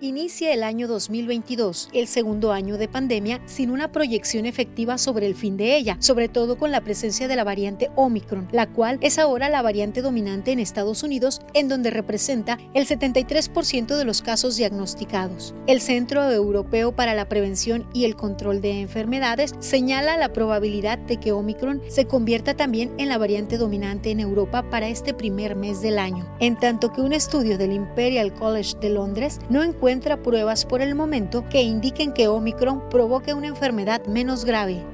[0.00, 5.34] Inicia el año 2022, el segundo año de pandemia, sin una proyección efectiva sobre el
[5.34, 9.18] fin de ella, sobre todo con la presencia de la variante Omicron, la cual es
[9.18, 14.56] ahora la variante dominante en Estados Unidos, en donde representa el 73% de los casos
[14.56, 15.52] diagnosticados.
[15.66, 21.16] El Centro Europeo para la Prevención y el Control de Enfermedades señala la probabilidad de
[21.16, 25.82] que Omicron se convierta también en la variante dominante en Europa para este primer mes
[25.82, 30.22] del año, en tanto que un estudio del Imperial College de Londres no encuentra encuentra
[30.22, 34.84] pruebas por el momento que indiquen que Omicron provoque una enfermedad menos grave.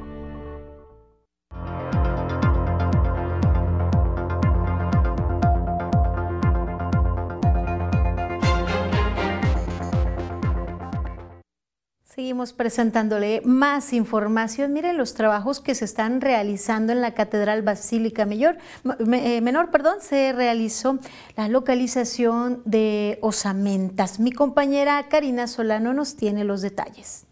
[12.15, 14.73] Seguimos presentándole más información.
[14.73, 18.57] Miren los trabajos que se están realizando en la Catedral Basílica Mayor,
[19.01, 19.73] eh, Menor.
[19.73, 21.01] Perdón, se realizó
[21.37, 24.21] la localización de osamentas.
[24.21, 27.27] Mi compañera Karina Solano nos tiene los detalles.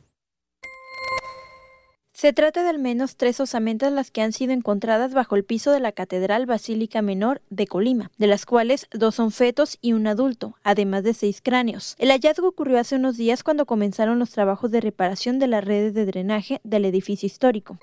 [2.23, 5.73] Se trata de al menos tres osamentas las que han sido encontradas bajo el piso
[5.73, 10.07] de la Catedral Basílica Menor de Colima, de las cuales dos son fetos y un
[10.07, 11.97] adulto, además de seis cráneos.
[11.99, 15.95] El hallazgo ocurrió hace unos días cuando comenzaron los trabajos de reparación de las redes
[15.95, 17.79] de drenaje del edificio histórico.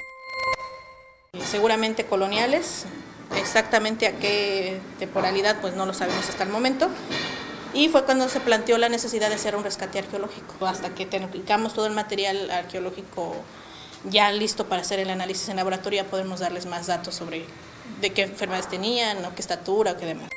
[1.44, 2.86] Seguramente coloniales,
[3.38, 6.88] exactamente a qué temporalidad pues no lo sabemos hasta el momento.
[7.74, 10.66] Y fue cuando se planteó la necesidad de hacer un rescate arqueológico.
[10.66, 13.36] Hasta que tengamos todo el material arqueológico
[14.06, 17.46] ya listo para hacer el análisis en laboratorio, podemos darles más datos sobre
[18.02, 20.30] de qué enfermedades tenían, o qué estatura, o qué demás.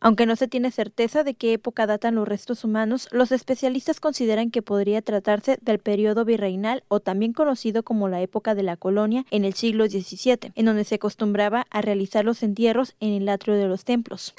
[0.00, 4.50] Aunque no se tiene certeza de qué época datan los restos humanos, los especialistas consideran
[4.50, 9.24] que podría tratarse del periodo virreinal o también conocido como la época de la colonia
[9.30, 13.54] en el siglo XVII, en donde se acostumbraba a realizar los entierros en el atrio
[13.54, 14.34] de los templos.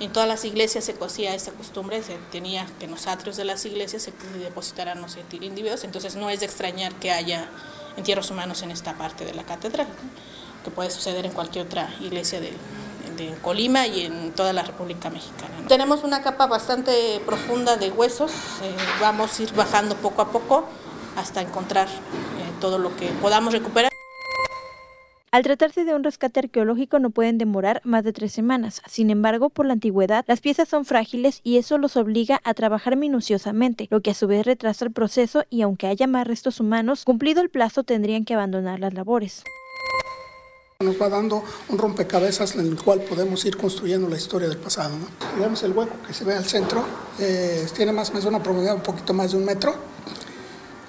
[0.00, 3.44] En todas las iglesias se hacía esta costumbre, se tenía que en los atrios de
[3.44, 7.48] las iglesias se depositaran los individuos, entonces no es de extrañar que haya
[7.96, 9.88] entierros humanos en esta parte de la catedral,
[10.62, 12.52] que puede suceder en cualquier otra iglesia de,
[13.42, 15.66] Colima y en toda la República Mexicana.
[15.66, 18.30] Tenemos una capa bastante profunda de huesos,
[18.62, 20.66] eh, vamos a ir bajando poco a poco
[21.16, 21.90] hasta encontrar eh,
[22.60, 23.97] todo lo que podamos recuperar.
[25.30, 28.80] Al tratarse de un rescate arqueológico no pueden demorar más de tres semanas.
[28.88, 32.96] Sin embargo, por la antigüedad, las piezas son frágiles y eso los obliga a trabajar
[32.96, 37.04] minuciosamente, lo que a su vez retrasa el proceso y aunque haya más restos humanos,
[37.04, 39.44] cumplido el plazo tendrían que abandonar las labores.
[40.80, 44.94] Nos va dando un rompecabezas en el cual podemos ir construyendo la historia del pasado.
[45.34, 46.82] Digamos el hueco que se ve al centro,
[47.18, 49.74] eh, tiene más o menos una profundidad un poquito más de un metro.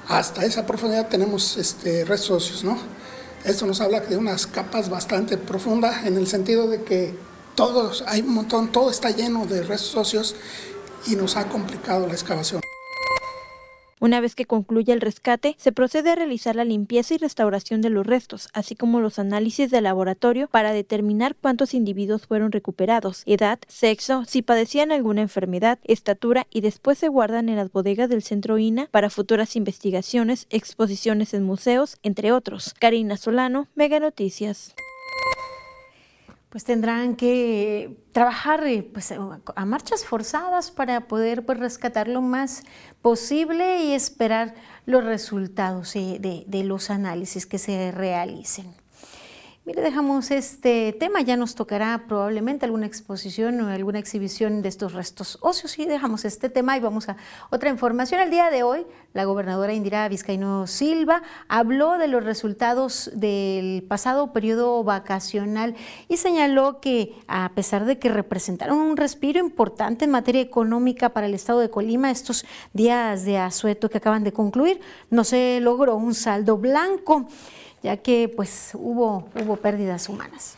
[0.08, 2.99] Hasta esa profundidad tenemos este, restos óseos, ¿no?
[3.46, 7.16] Esto nos habla de unas capas bastante profundas en el sentido de que
[7.56, 10.36] todos, hay un montón, todo está lleno de restos óseos
[11.08, 12.62] y nos ha complicado la excavación.
[14.02, 17.90] Una vez que concluya el rescate, se procede a realizar la limpieza y restauración de
[17.90, 23.60] los restos, así como los análisis de laboratorio para determinar cuántos individuos fueron recuperados, edad,
[23.68, 28.58] sexo, si padecían alguna enfermedad, estatura y después se guardan en las bodegas del Centro
[28.58, 32.74] INA para futuras investigaciones, exposiciones en museos, entre otros.
[32.80, 34.76] Karina Solano, Mega Noticias
[36.50, 42.64] pues tendrán que trabajar eh, pues, a marchas forzadas para poder pues, rescatar lo más
[43.02, 48.79] posible y esperar los resultados eh, de, de los análisis que se realicen.
[49.66, 54.94] Mire, dejamos este tema, ya nos tocará probablemente alguna exposición o alguna exhibición de estos
[54.94, 57.18] restos óseos y dejamos este tema y vamos a
[57.50, 58.22] otra información.
[58.22, 64.32] El día de hoy, la gobernadora Indira Vizcaíno Silva habló de los resultados del pasado
[64.32, 65.76] periodo vacacional
[66.08, 71.28] y señaló que a pesar de que representaron un respiro importante en materia económica para
[71.28, 75.98] el estado de Colima, estos días de asueto que acaban de concluir, no se logró
[75.98, 77.28] un saldo blanco
[77.82, 80.58] ya que pues hubo, hubo pérdidas humanas.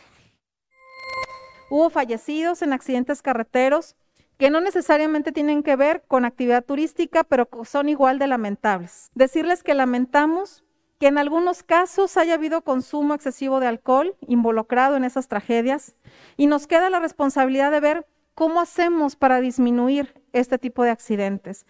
[1.70, 3.96] Hubo fallecidos en accidentes carreteros
[4.38, 9.12] que no necesariamente tienen que ver con actividad turística, pero son igual de lamentables.
[9.14, 10.64] Decirles que lamentamos
[11.00, 15.96] que en algunos casos haya habido consumo excesivo de alcohol involucrado en esas tragedias
[16.38, 21.66] y nos queda la responsabilidad de ver cómo hacemos para disminuir este tipo de accidentes.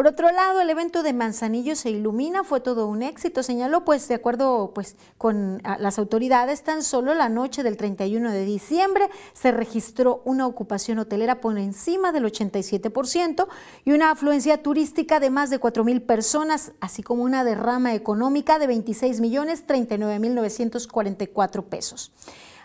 [0.00, 4.08] Por otro lado, el evento de Manzanillo se ilumina, fue todo un éxito, señaló, pues
[4.08, 9.52] de acuerdo pues, con las autoridades, tan solo la noche del 31 de diciembre se
[9.52, 13.46] registró una ocupación hotelera por encima del 87%
[13.84, 18.58] y una afluencia turística de más de 4 mil personas, así como una derrama económica
[18.58, 22.10] de 26 millones 39 mil 944 pesos.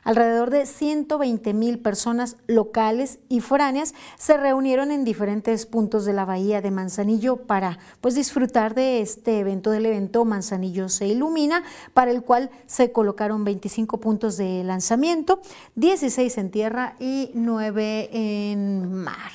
[0.05, 6.25] Alrededor de 120 mil personas locales y foráneas se reunieron en diferentes puntos de la
[6.25, 11.63] bahía de Manzanillo para pues, disfrutar de este evento, del evento Manzanillo se ilumina,
[11.95, 15.41] para el cual se colocaron 25 puntos de lanzamiento,
[15.73, 19.31] 16 en tierra y 9 en mar.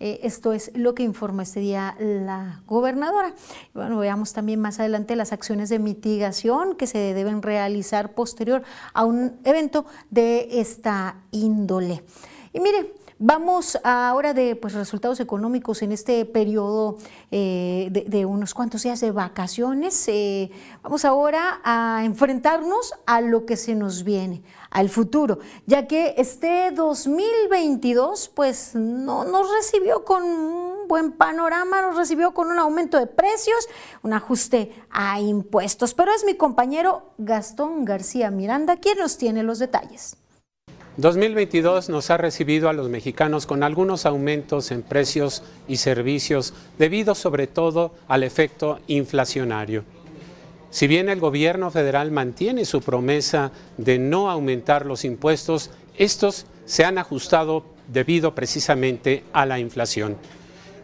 [0.00, 3.34] Eh, esto es lo que informó este día la gobernadora.
[3.74, 8.62] Bueno, veamos también más adelante las acciones de mitigación que se deben realizar posterior
[8.94, 12.04] a un evento de esta índole.
[12.52, 16.98] Y mire, Vamos ahora de pues, resultados económicos en este periodo
[17.32, 20.06] eh, de, unos cuantos días de vacaciones.
[20.06, 20.52] Eh,
[20.84, 26.70] vamos ahora a enfrentarnos a lo que se nos viene, al futuro, ya que este
[26.70, 33.08] 2022 pues no nos recibió con un buen panorama, nos recibió con un aumento de
[33.08, 33.66] precios,
[34.04, 35.92] un ajuste a impuestos.
[35.92, 40.16] Pero es mi compañero Gastón García Miranda quien nos tiene los detalles.
[40.98, 47.14] 2022 nos ha recibido a los mexicanos con algunos aumentos en precios y servicios debido
[47.14, 49.84] sobre todo al efecto inflacionario.
[50.70, 56.84] Si bien el gobierno federal mantiene su promesa de no aumentar los impuestos, estos se
[56.84, 60.16] han ajustado debido precisamente a la inflación.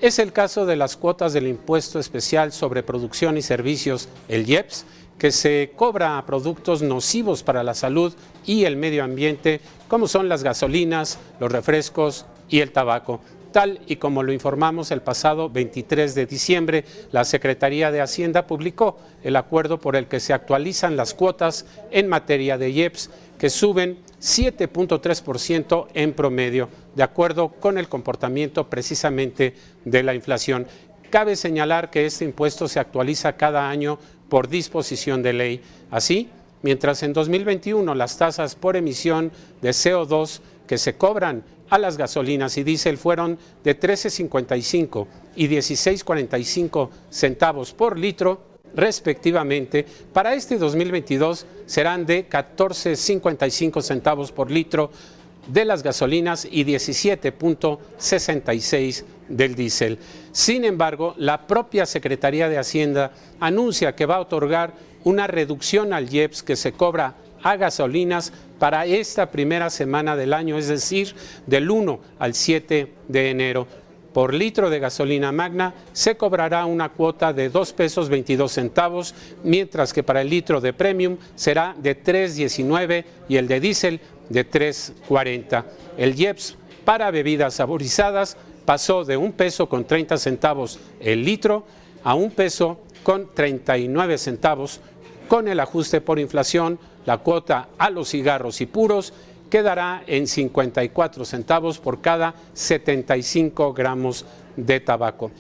[0.01, 4.85] Es el caso de las cuotas del impuesto especial sobre producción y servicios, el IEPS,
[5.19, 10.29] que se cobra a productos nocivos para la salud y el medio ambiente, como son
[10.29, 13.21] las gasolinas, los refrescos y el tabaco.
[13.53, 18.99] Tal y como lo informamos el pasado 23 de diciembre, la Secretaría de Hacienda publicó
[19.23, 23.99] el acuerdo por el que se actualizan las cuotas en materia de IEPS, que suben
[24.21, 29.55] 7.3% en promedio, de acuerdo con el comportamiento precisamente
[29.85, 30.67] de la inflación.
[31.11, 34.01] Cabe señalar que este impuesto se actualiza cada año
[34.35, 35.61] por disposición de ley.
[35.93, 36.29] Así,
[36.63, 39.31] mientras en 2021 las tasas por emisión
[39.63, 45.07] de CO2 que se cobran a las gasolinas y diésel fueron de 13.55
[45.37, 48.41] y 16.45 centavos por litro,
[48.75, 54.91] respectivamente, para este 2022 serán de 14.55 centavos por litro
[55.47, 59.99] de las gasolinas y 17.66 del diésel.
[60.33, 64.73] Sin embargo, la propia Secretaría de Hacienda anuncia que va a otorgar
[65.05, 70.57] una reducción al IEPS que se cobra a gasolinas para esta primera semana del año,
[70.57, 71.15] es decir,
[71.47, 73.67] del 1 al 7 de enero.
[74.15, 79.93] Por litro de gasolina magna se cobrará una cuota de 2 pesos 22 centavos, mientras
[79.93, 85.65] que para el litro de premium será de 3.19 y el de diésel de 3.40.
[85.97, 91.65] El IEPS para bebidas saborizadas pasó de un peso con 30 centavos el litro
[92.03, 94.81] a un peso con 39 centavos.
[95.29, 99.13] Con el ajuste por inflación, la cuota a los cigarros y puros
[99.51, 104.25] quedará en 54 centavos por cada 75 gramos
[104.57, 105.31] de tabaco.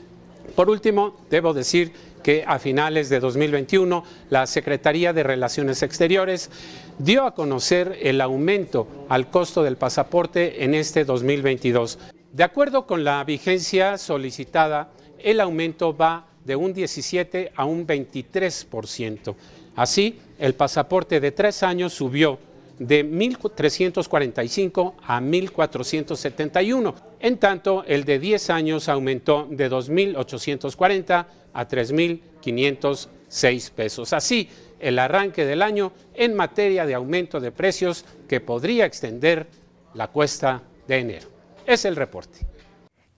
[0.55, 1.93] Por último, debo decir
[2.25, 6.51] que a finales de 2021 la Secretaría de Relaciones Exteriores
[6.99, 12.01] dio a conocer el aumento al costo del pasaporte en este 2022.
[12.33, 14.91] De acuerdo con la vigencia solicitada,
[15.22, 19.35] el aumento va de un 17 a un 23%.
[19.77, 22.39] Así, el pasaporte de tres años subió
[22.79, 26.95] de 1.345 a 1.471.
[27.20, 34.13] En tanto, el de 10 años aumentó de 2.840 a 3.506 pesos.
[34.13, 34.49] Así,
[34.79, 39.47] el arranque del año en materia de aumento de precios que podría extender
[39.95, 41.29] la cuesta de enero.
[41.65, 42.41] Es el reporte.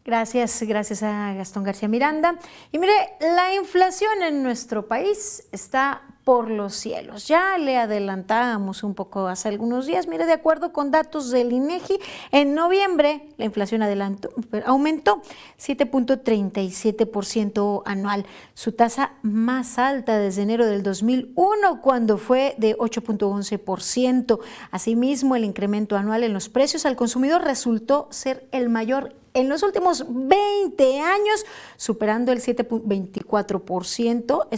[0.05, 2.39] Gracias, gracias a Gastón García Miranda.
[2.71, 7.27] Y mire, la inflación en nuestro país está por los cielos.
[7.29, 10.09] Ya le adelantábamos un poco hace algunos días.
[10.09, 12.01] Mire, de acuerdo con datos del INEGI,
[12.33, 14.31] en noviembre la inflación adelantó,
[14.65, 15.23] aumentó
[15.57, 24.41] 7.37% anual, su tasa más alta desde enero del 2001, cuando fue de 8.11%.
[24.73, 29.63] Asimismo, el incremento anual en los precios al consumidor resultó ser el mayor en los
[29.63, 31.45] últimos 20 años,
[31.77, 34.49] superando el 7.24%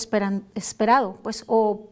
[0.55, 1.89] esperado, pues, o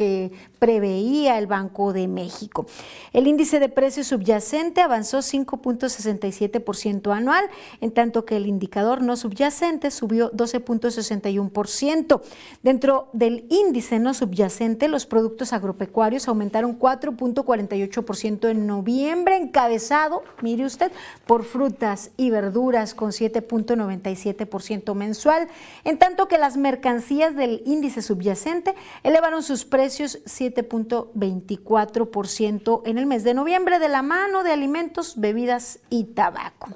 [0.00, 2.64] que preveía el Banco de México.
[3.12, 7.44] El índice de precios subyacente avanzó 5.67% anual,
[7.82, 12.22] en tanto que el indicador no subyacente subió 12.61%.
[12.62, 20.92] Dentro del índice no subyacente, los productos agropecuarios aumentaron 4.48% en noviembre, encabezado, mire usted,
[21.26, 25.48] por frutas y verduras con 7.97% mensual,
[25.84, 33.24] en tanto que las mercancías del índice subyacente elevaron sus precios 7.24% en el mes
[33.24, 36.68] de noviembre de la mano de alimentos, bebidas y tabaco.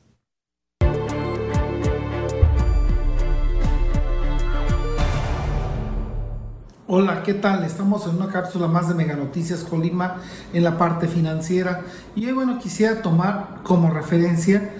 [6.90, 7.66] Hola, ¿qué tal?
[7.66, 10.22] Estamos en una cápsula más de Mega Noticias Colima
[10.54, 11.82] en la parte financiera.
[12.16, 14.72] Y bueno, quisiera tomar como referencia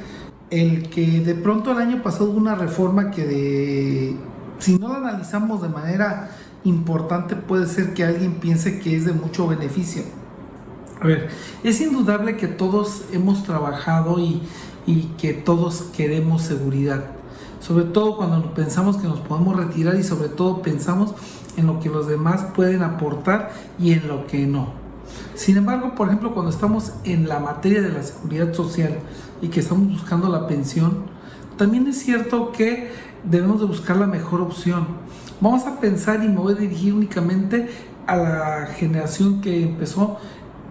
[0.50, 4.16] el que de pronto el año pasado hubo una reforma que de,
[4.60, 6.30] si no la analizamos de manera
[6.64, 10.04] importante puede ser que alguien piense que es de mucho beneficio.
[11.02, 11.28] A ver,
[11.66, 14.44] es indudable que todos hemos trabajado y,
[14.86, 17.04] y que todos queremos seguridad.
[17.60, 21.14] Sobre todo cuando pensamos que nos podemos retirar y sobre todo pensamos
[21.58, 24.70] en lo que los demás pueden aportar y en lo que no.
[25.36, 29.00] Sin embargo, por ejemplo, cuando estamos en la materia de la seguridad social
[29.42, 31.06] y que estamos buscando la pensión,
[31.58, 32.92] también es cierto que
[33.24, 34.88] debemos de buscar la mejor opción.
[35.42, 37.70] Vamos a pensar y me voy a dirigir únicamente
[38.06, 40.18] a la generación que empezó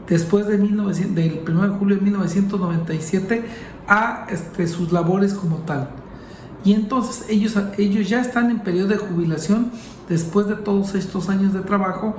[0.09, 3.45] después de 1900, del 1 de julio de 1997
[3.89, 5.91] a este, sus labores como tal.
[6.67, 9.71] Y entonces ellos, ellos ya están en periodo de jubilación
[10.09, 12.17] después de todos estos años de trabajo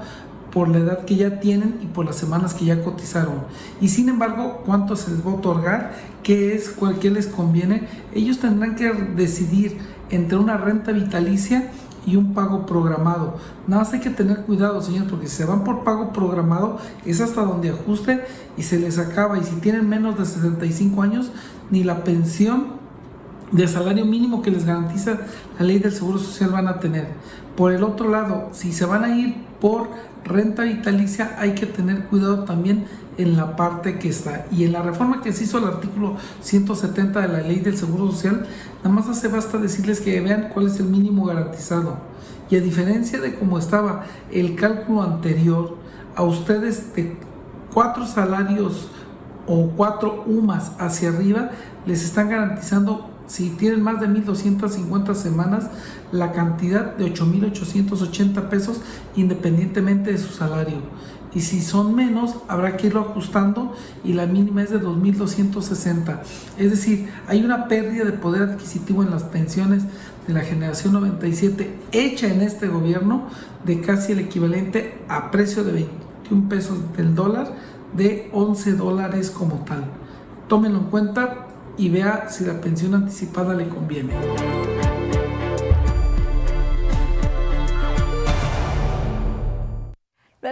[0.53, 3.43] por la edad que ya tienen y por las semanas que ya cotizaron.
[3.81, 5.91] Y sin embargo, ¿cuánto se les va a otorgar?
[6.23, 6.69] ¿Qué es?
[6.69, 7.89] ¿Cuál qué les conviene?
[8.15, 9.79] Ellos tendrán que decidir
[10.11, 11.69] entre una renta vitalicia
[12.05, 13.35] y un pago programado.
[13.67, 17.19] Nada más hay que tener cuidado, señor, porque si se van por pago programado es
[17.19, 18.23] hasta donde ajuste
[18.55, 19.37] y se les acaba.
[19.37, 21.31] Y si tienen menos de 65 años,
[21.69, 22.76] ni la pensión
[23.51, 25.19] de salario mínimo que les garantiza
[25.57, 27.07] la ley del Seguro Social van a tener.
[27.55, 29.89] Por el otro lado, si se van a ir por
[30.23, 32.85] renta vitalicia, hay que tener cuidado también
[33.17, 34.45] en la parte que está.
[34.51, 38.11] Y en la reforma que se hizo al artículo 170 de la ley del Seguro
[38.11, 38.45] Social,
[38.83, 41.97] nada más hace basta decirles que vean cuál es el mínimo garantizado.
[42.49, 45.77] Y a diferencia de cómo estaba el cálculo anterior,
[46.15, 47.17] a ustedes de
[47.73, 48.89] cuatro salarios
[49.47, 51.51] o cuatro UMAS hacia arriba,
[51.85, 55.69] les están garantizando si tienen más de 1.250 semanas,
[56.11, 58.82] la cantidad de 8.880 pesos
[59.15, 60.82] independientemente de su salario.
[61.34, 66.21] Y si son menos, habrá que irlo ajustando y la mínima es de 2.260.
[66.57, 69.84] Es decir, hay una pérdida de poder adquisitivo en las pensiones
[70.25, 73.28] de la generación 97 hecha en este gobierno
[73.65, 77.53] de casi el equivalente a precio de 21 pesos del dólar
[77.95, 79.86] de 11 dólares como tal.
[80.47, 81.46] Tómenlo en cuenta
[81.78, 84.13] y vea si la pensión anticipada le conviene.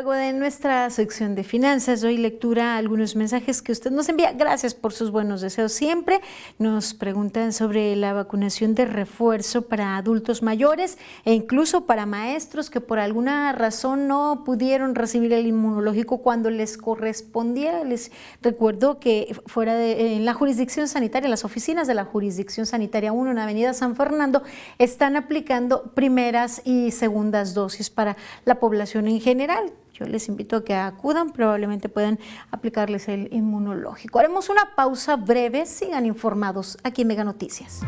[0.06, 4.34] De nuestra sección de finanzas, doy lectura a algunos mensajes que usted nos envía.
[4.34, 6.22] Gracias por sus buenos deseos siempre.
[6.60, 12.82] Nos preguntan sobre la vacunación de refuerzo para adultos mayores e incluso para maestros que
[12.82, 17.84] por alguna razón no pudieron recibir el inmunológico cuando les correspondiera.
[17.84, 18.12] Les
[18.44, 23.32] recuerdo que fuera de en la jurisdicción sanitaria, las oficinas de la jurisdicción sanitaria 1
[23.32, 24.44] en Avenida San Fernando
[24.78, 29.74] están aplicando primeras y segundas dosis para la población en general.
[29.98, 32.20] Yo les invito a que acudan, probablemente puedan
[32.52, 34.20] aplicarles el inmunológico.
[34.20, 37.80] Haremos una pausa breve, sigan informados aquí en Mega Noticias.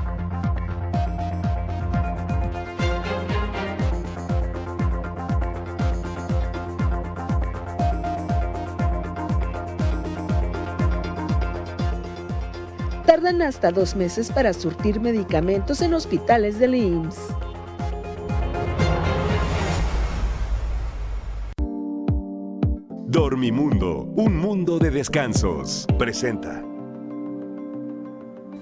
[13.06, 17.47] Tardan hasta dos meses para surtir medicamentos en hospitales del IMSS.
[23.18, 25.88] Dormimundo, un mundo de descansos.
[25.98, 26.77] Presenta.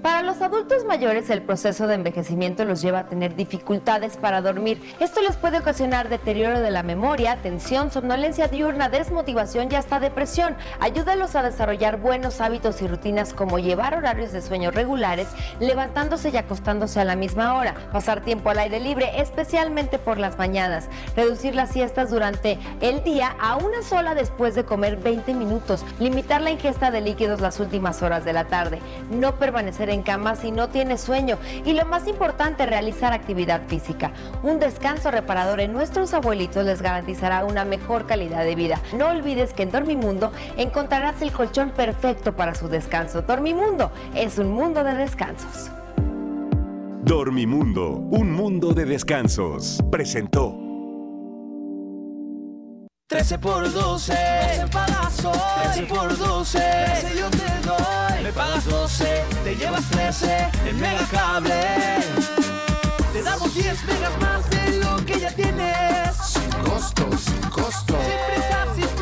[0.06, 4.80] Para los adultos mayores el proceso de envejecimiento los lleva a tener dificultades para dormir.
[5.00, 10.54] Esto les puede ocasionar deterioro de la memoria, tensión, somnolencia diurna, desmotivación y hasta depresión.
[10.78, 15.26] Ayúdalos a desarrollar buenos hábitos y rutinas como llevar horarios de sueño regulares,
[15.58, 20.38] levantándose y acostándose a la misma hora, pasar tiempo al aire libre, especialmente por las
[20.38, 25.84] mañanas, reducir las siestas durante el día a una sola después de comer 20 minutos,
[25.98, 28.78] limitar la ingesta de líquidos las últimas horas de la tarde,
[29.10, 34.12] no permanecer en cama si no tienes sueño y lo más importante, realizar actividad física.
[34.42, 38.80] Un descanso reparador en nuestros abuelitos les garantizará una mejor calidad de vida.
[38.96, 43.22] No olvides que en Dormimundo encontrarás el colchón perfecto para su descanso.
[43.22, 45.70] Dormimundo es un mundo de descansos.
[47.04, 49.80] Dormimundo, un mundo de descansos.
[49.92, 50.65] Presentó.
[53.08, 55.38] 13 por 12, 12 pagazos.
[55.74, 58.22] 13 por 12, 13 yo te doy.
[58.24, 62.00] Me pagas 12, te llevas 13 en Mega Cable.
[63.12, 66.16] Te damos 10 megas más de lo que ya tienes.
[66.16, 67.94] Sin costo, sin costo.
[67.94, 68.95] Sin prisa, sin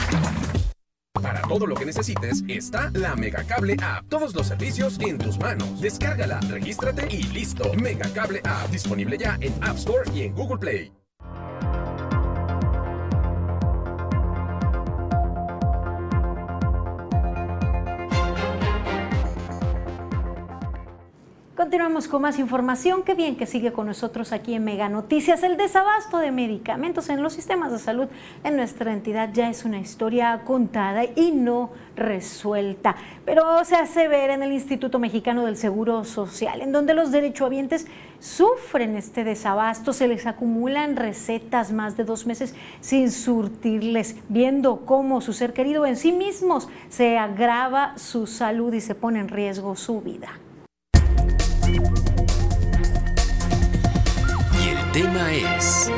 [1.27, 4.05] Para todo lo que necesites está la Megacable App.
[4.09, 5.81] Todos los servicios en tus manos.
[5.81, 7.75] Descárgala, regístrate y listo.
[7.75, 10.93] Megacable App disponible ya en App Store y en Google Play.
[21.57, 23.03] Continuamos con más información.
[23.03, 25.43] Qué bien que sigue con nosotros aquí en Mega Noticias.
[25.43, 28.09] El desabasto de medicamentos en los sistemas de salud
[28.45, 32.97] en nuestra entidad ya es una historia contada y no resuelta.
[33.25, 37.87] Pero se hace ver en el Instituto Mexicano del Seguro Social, en donde los derechohabientes
[38.19, 45.23] sufren este desabasto, se les acumulan recetas más de dos meses sin surtirles, viendo cómo
[45.23, 49.75] su ser querido en sí mismos se agrava su salud y se pone en riesgo
[49.75, 50.39] su vida.
[54.97, 55.91] Tema es...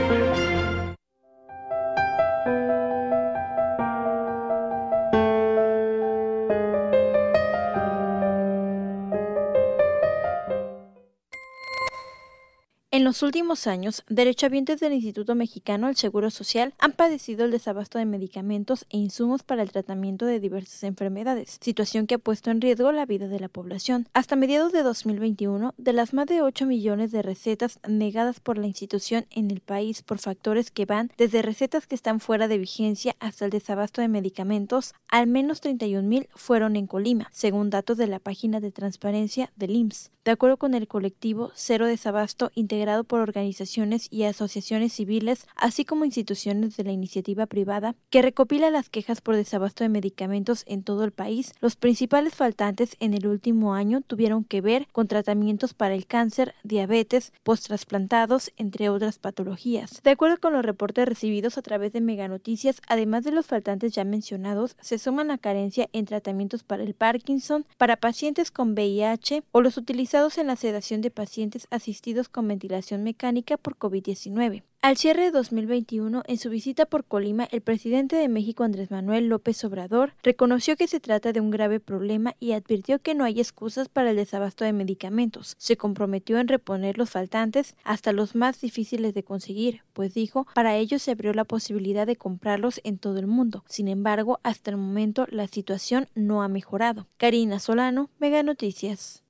[12.98, 17.96] En los últimos años, derechohabientes del Instituto Mexicano del Seguro Social han padecido el desabasto
[17.96, 22.60] de medicamentos e insumos para el tratamiento de diversas enfermedades, situación que ha puesto en
[22.60, 24.08] riesgo la vida de la población.
[24.14, 28.66] Hasta mediados de 2021, de las más de 8 millones de recetas negadas por la
[28.66, 33.14] institución en el país por factores que van desde recetas que están fuera de vigencia
[33.20, 38.08] hasta el desabasto de medicamentos, al menos 31 mil fueron en Colima, según datos de
[38.08, 40.10] la página de transparencia del IMSS.
[40.28, 46.04] De acuerdo con el colectivo Cero Desabasto, integrado por organizaciones y asociaciones civiles, así como
[46.04, 51.04] instituciones de la iniciativa privada, que recopila las quejas por desabasto de medicamentos en todo
[51.04, 55.94] el país, los principales faltantes en el último año tuvieron que ver con tratamientos para
[55.94, 60.02] el cáncer, diabetes, post-trasplantados, entre otras patologías.
[60.02, 64.04] De acuerdo con los reportes recibidos a través de Meganoticias, además de los faltantes ya
[64.04, 69.62] mencionados, se suman la carencia en tratamientos para el Parkinson, para pacientes con VIH o
[69.62, 74.64] los utilizados en la sedación de pacientes asistidos con ventilación mecánica por COVID-19.
[74.82, 79.28] Al cierre de 2021, en su visita por Colima, el presidente de México, Andrés Manuel
[79.28, 83.38] López Obrador, reconoció que se trata de un grave problema y advirtió que no hay
[83.38, 85.54] excusas para el desabasto de medicamentos.
[85.56, 90.76] Se comprometió en reponer los faltantes hasta los más difíciles de conseguir, pues dijo, para
[90.76, 93.64] ello se abrió la posibilidad de comprarlos en todo el mundo.
[93.68, 97.06] Sin embargo, hasta el momento la situación no ha mejorado.
[97.18, 99.22] Karina Solano, Mega Noticias.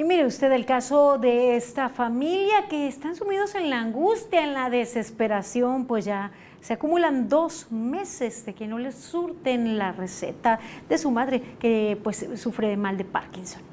[0.00, 4.54] Y mire usted el caso de esta familia que están sumidos en la angustia, en
[4.54, 6.30] la desesperación, pues ya
[6.62, 12.00] se acumulan dos meses de que no les surten la receta de su madre que
[12.02, 13.69] pues sufre de mal de Parkinson.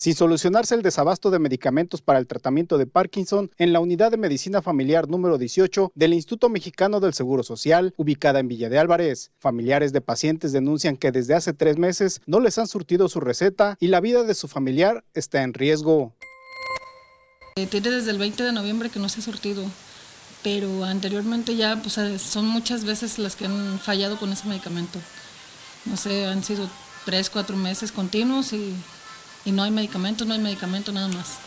[0.00, 4.16] Sin solucionarse el desabasto de medicamentos para el tratamiento de Parkinson en la unidad de
[4.16, 9.32] medicina familiar número 18 del Instituto Mexicano del Seguro Social, ubicada en Villa de Álvarez,
[9.40, 13.76] familiares de pacientes denuncian que desde hace tres meses no les han surtido su receta
[13.80, 16.14] y la vida de su familiar está en riesgo.
[17.56, 19.64] Eh, Tiene desde el 20 de noviembre que no se ha surtido.
[20.44, 25.00] pero anteriormente ya pues son muchas veces las que han fallado con ese medicamento.
[25.86, 26.70] No sé, han sido
[27.04, 28.72] tres, cuatro meses continuos y,
[29.44, 31.38] y no hay medicamento, no hay medicamento, nada más.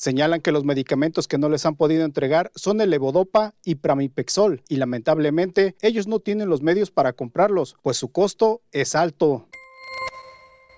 [0.00, 4.62] Señalan que los medicamentos que no les han podido entregar son el levodopa y pramipexol
[4.66, 9.46] y lamentablemente ellos no tienen los medios para comprarlos, pues su costo es alto.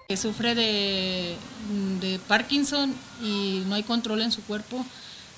[0.09, 1.37] Que sufre de,
[2.01, 4.85] de Parkinson y no hay control en su cuerpo,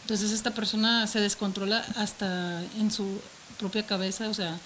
[0.00, 3.20] entonces esta persona se descontrola hasta en su
[3.58, 4.58] propia cabeza, o sea,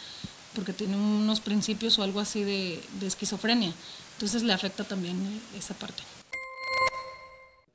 [0.55, 3.73] porque tiene unos principios o algo así de, de esquizofrenia,
[4.19, 5.17] entonces le afecta también
[5.57, 6.03] esa parte.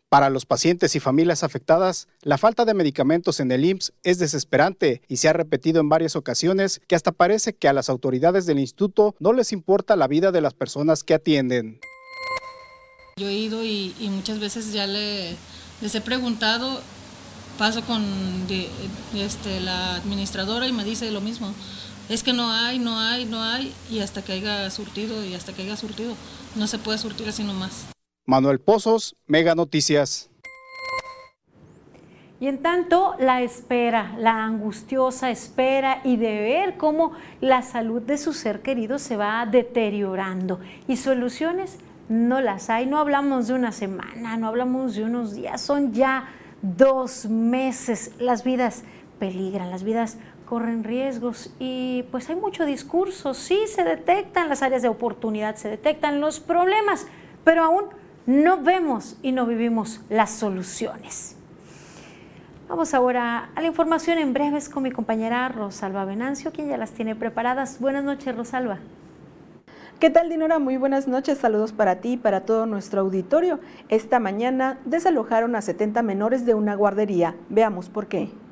[0.09, 5.01] Para los pacientes y familias afectadas, la falta de medicamentos en el IMSS es desesperante
[5.07, 8.59] y se ha repetido en varias ocasiones que hasta parece que a las autoridades del
[8.59, 11.79] instituto no les importa la vida de las personas que atienden.
[13.17, 16.81] Yo he ido y, muchas veces ya les he preguntado,
[17.57, 18.03] paso con
[19.15, 21.53] este, la administradora y me dice lo mismo.
[22.10, 25.54] Es que no hay, no hay, no hay, y hasta que haya surtido, y hasta
[25.54, 26.16] que haya surtido,
[26.56, 27.88] no se puede surtir así nomás.
[28.26, 30.30] Manuel Pozos, Mega Noticias.
[32.41, 38.18] Y en tanto, la espera, la angustiosa espera y de ver cómo la salud de
[38.18, 40.60] su ser querido se va deteriorando.
[40.89, 41.78] Y soluciones
[42.10, 42.86] no las hay.
[42.86, 46.28] No hablamos de una semana, no hablamos de unos días, son ya
[46.62, 48.12] dos meses.
[48.20, 48.84] Las vidas
[49.20, 50.18] peligran, las vidas
[50.54, 53.34] corren riesgos y pues hay mucho discurso.
[53.34, 57.08] Sí, se detectan las áreas de oportunidad, se detectan los problemas,
[57.43, 57.86] pero aún
[58.28, 61.36] no vemos y no vivimos las soluciones.
[62.70, 66.91] Vamos ahora a la información en breves con mi compañera Rosalba Venancio, quien ya las
[66.91, 67.80] tiene preparadas.
[67.80, 68.78] Buenas noches, Rosalba.
[69.99, 70.60] ¿Qué tal, Dinora?
[70.60, 71.39] Muy buenas noches.
[71.39, 73.60] Saludos para ti y para todo nuestro auditorio.
[73.89, 77.36] Esta mañana desalojaron a 70 menores de una guardería.
[77.49, 78.42] Veamos por qué.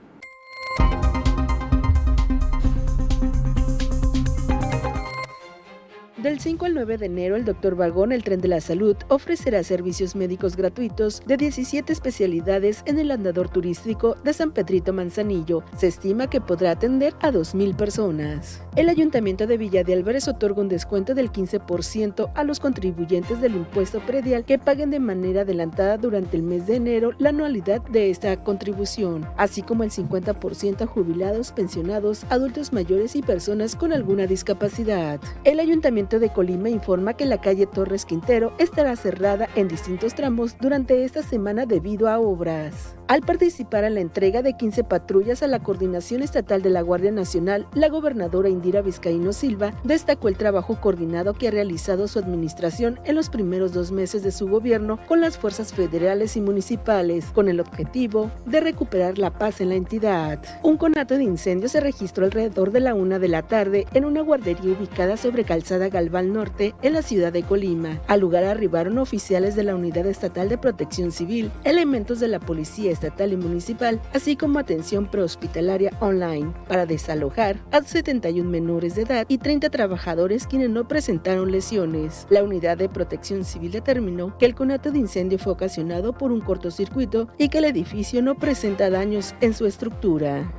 [6.22, 7.76] Del 5 al 9 de enero, el Dr.
[7.76, 13.10] Vagón, el tren de la salud, ofrecerá servicios médicos gratuitos de 17 especialidades en el
[13.10, 15.64] andador turístico de San Pedrito Manzanillo.
[15.76, 18.62] Se estima que podrá atender a 2.000 personas.
[18.76, 23.56] El Ayuntamiento de Villa de Álvarez otorga un descuento del 15% a los contribuyentes del
[23.56, 28.12] impuesto predial que paguen de manera adelantada durante el mes de enero la anualidad de
[28.12, 34.28] esta contribución, así como el 50% a jubilados, pensionados, adultos mayores y personas con alguna
[34.28, 35.20] discapacidad.
[35.44, 40.58] El Ayuntamiento de Colima informa que la calle Torres Quintero estará cerrada en distintos tramos
[40.60, 42.96] durante esta semana debido a obras.
[43.08, 47.12] Al participar en la entrega de 15 patrullas a la Coordinación Estatal de la Guardia
[47.12, 53.00] Nacional, la gobernadora Indira Vizcaíno Silva destacó el trabajo coordinado que ha realizado su administración
[53.04, 57.50] en los primeros dos meses de su gobierno con las fuerzas federales y municipales, con
[57.50, 60.42] el objetivo de recuperar la paz en la entidad.
[60.64, 64.22] Un conato de incendio se registró alrededor de la una de la tarde en una
[64.22, 68.02] guardería ubicada sobre Calzada Galval Norte, en la ciudad de Colima.
[68.08, 72.92] Al lugar arribaron oficiales de la Unidad Estatal de Protección Civil, elementos de la Policía
[72.92, 79.26] estatal y municipal, así como atención prehospitalaria online, para desalojar a 71 menores de edad
[79.28, 82.26] y 30 trabajadores quienes no presentaron lesiones.
[82.32, 86.42] La unidad de protección civil determinó que el conato de incendio fue ocasionado por un
[86.42, 90.52] cortocircuito y que el edificio no presenta daños en su estructura.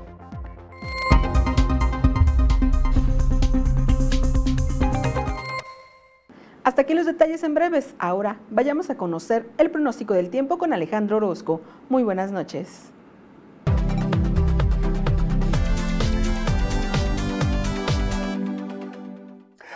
[6.65, 7.95] Hasta aquí los detalles en breves.
[7.99, 11.61] Ahora vayamos a conocer el pronóstico del tiempo con Alejandro Orozco.
[11.89, 12.93] Muy buenas noches.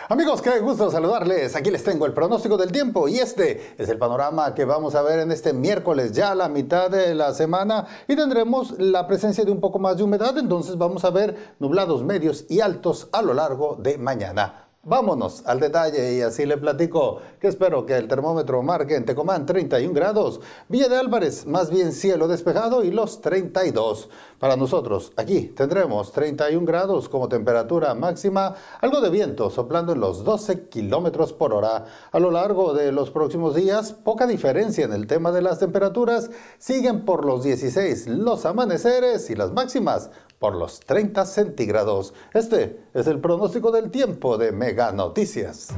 [0.09, 1.57] Amigos, qué gusto saludarles.
[1.57, 5.01] Aquí les tengo el pronóstico del tiempo y este es el panorama que vamos a
[5.01, 9.51] ver en este miércoles, ya la mitad de la semana y tendremos la presencia de
[9.51, 13.33] un poco más de humedad, entonces vamos a ver nublados medios y altos a lo
[13.33, 14.66] largo de mañana.
[14.89, 19.45] Vámonos al detalle y así le platico que espero que el termómetro marque en Tecomán
[19.45, 24.09] 31 grados, Villa de Álvarez más bien cielo despejado y los 32.
[24.39, 30.23] Para nosotros aquí tendremos 31 grados como temperatura máxima, algo de viento soplando en los
[30.23, 31.83] 12 kilómetros por hora.
[32.13, 36.31] A lo largo de los próximos días, poca diferencia en el tema de las temperaturas,
[36.59, 42.13] siguen por los 16 los amaneceres y las máximas por los 30 centígrados.
[42.33, 45.69] Este es el pronóstico del tiempo de Mega Noticias.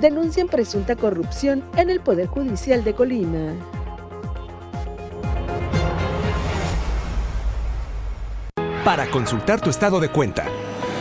[0.00, 3.54] Denuncian presunta corrupción en el Poder Judicial de Colima.
[8.84, 10.44] Para consultar tu estado de cuenta,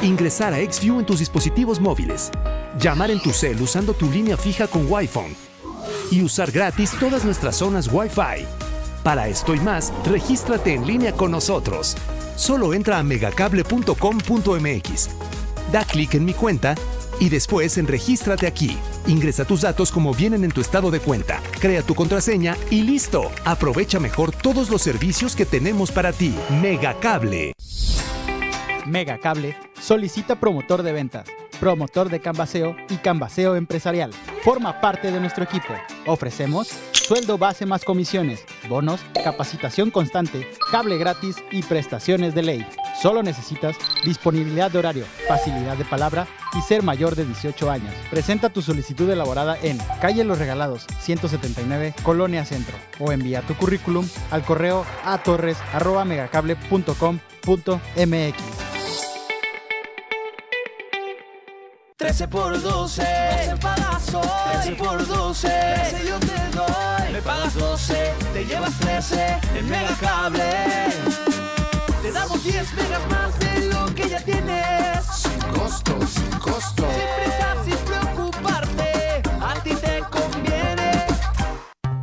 [0.01, 2.31] ingresar a XView en tus dispositivos móviles
[2.79, 5.33] Llamar en tu cel usando tu línea fija con Wi-Fi.
[6.11, 8.45] Y usar gratis todas nuestras zonas Wi-Fi.
[9.03, 11.95] Para esto y más, regístrate en línea con nosotros.
[12.35, 15.09] Solo entra a megacable.com.mx.
[15.71, 16.75] Da clic en mi cuenta
[17.19, 18.77] y después en Regístrate aquí.
[19.07, 23.31] Ingresa tus datos como vienen en tu estado de cuenta, crea tu contraseña y listo.
[23.45, 26.35] Aprovecha mejor todos los servicios que tenemos para ti.
[26.61, 27.53] Megacable.
[28.85, 31.25] Megacable solicita promotor de ventas,
[31.59, 34.11] promotor de canvaseo y canvaseo empresarial.
[34.43, 35.73] Forma parte de nuestro equipo.
[36.05, 42.65] Ofrecemos sueldo base más comisiones, bonos, capacitación constante, cable gratis y prestaciones de ley.
[43.01, 46.27] Solo necesitas disponibilidad de horario, facilidad de palabra
[46.57, 47.93] y ser mayor de 18 años.
[48.09, 54.07] Presenta tu solicitud elaborada en Calle Los Regalados, 179, Colonia Centro, o envía tu currículum
[54.31, 55.21] al correo a
[61.97, 63.97] 13 por 12, 12 para
[64.63, 67.13] 13 por 12, 13 yo te doy.
[67.13, 70.43] Me pagas 12, te llevas 13 en Megacable.
[72.01, 75.05] Te damos 10 megas más de lo que ya tienes.
[75.05, 76.83] Sin costo, sin costo.
[76.83, 77.84] Sin prisa, sin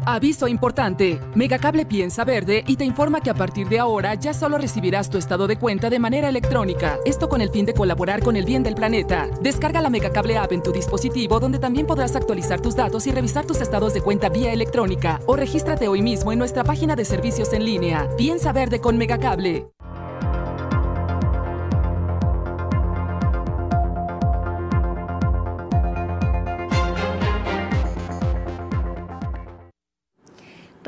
[0.05, 1.21] Aviso importante.
[1.37, 5.17] Megacable piensa verde y te informa que a partir de ahora ya solo recibirás tu
[5.17, 6.99] estado de cuenta de manera electrónica.
[7.05, 9.29] Esto con el fin de colaborar con el bien del planeta.
[9.41, 13.47] Descarga la Megacable app en tu dispositivo donde también podrás actualizar tus datos y revisar
[13.47, 17.53] tus estados de cuenta vía electrónica o regístrate hoy mismo en nuestra página de servicios
[17.53, 18.09] en línea.
[18.17, 19.69] Piensa verde con Megacable.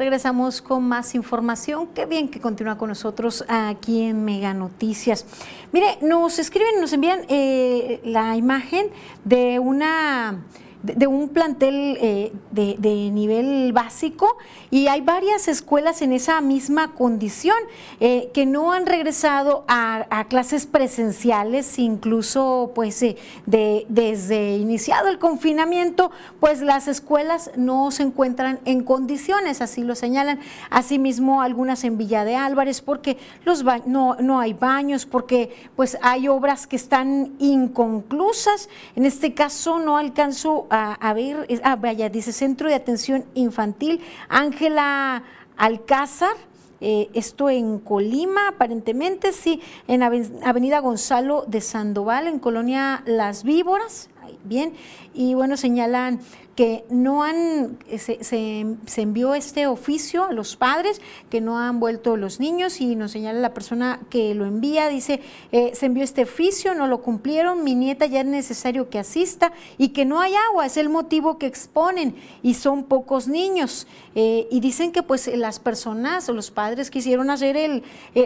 [0.05, 1.87] Regresamos con más información.
[1.95, 5.25] Qué bien que continúa con nosotros aquí en Mega Noticias.
[5.73, 8.89] Mire, nos escriben, nos envían eh, la imagen
[9.25, 10.45] de una
[10.85, 14.37] de, un plantel eh, de, nivel básico
[14.71, 17.57] y hay varias escuelas en esa misma condición
[18.01, 23.17] eh, que no han regresado a, clases presenciales, incluso pues eh,
[23.47, 26.11] de, desde iniciado el confinamiento,
[26.41, 30.41] pues las escuelas no se encuentran en condiciones, así lo señalan.
[30.71, 36.29] Asimismo, algunas en Villa de Álvarez, porque los no, no hay baños, porque pues hay
[36.29, 38.69] obras que están inconclusas.
[38.97, 45.23] En este caso no alcanzo a, ver, ah, vaya, dice Centro de Atención Infantil, Ángela
[45.57, 46.37] Alcázar.
[46.81, 54.11] Eh, esto en Colima, aparentemente, sí, en Avenida Gonzalo de Sandoval, en Colonia Las Víboras,
[54.43, 54.75] bien,
[55.15, 56.21] y bueno, señalan
[56.55, 61.01] que no han, eh, se, envió este oficio a los padres,
[61.31, 65.21] que no han vuelto los niños y nos señala la persona que lo envía, dice,
[65.53, 69.53] eh, se envió este oficio, no lo cumplieron, mi nieta ya es necesario que asista
[69.79, 73.87] y que no hay agua, es el motivo que exponen y son pocos niños.
[74.15, 77.83] Eh, y dicen que pues las personas o los padres quisieron hacer el,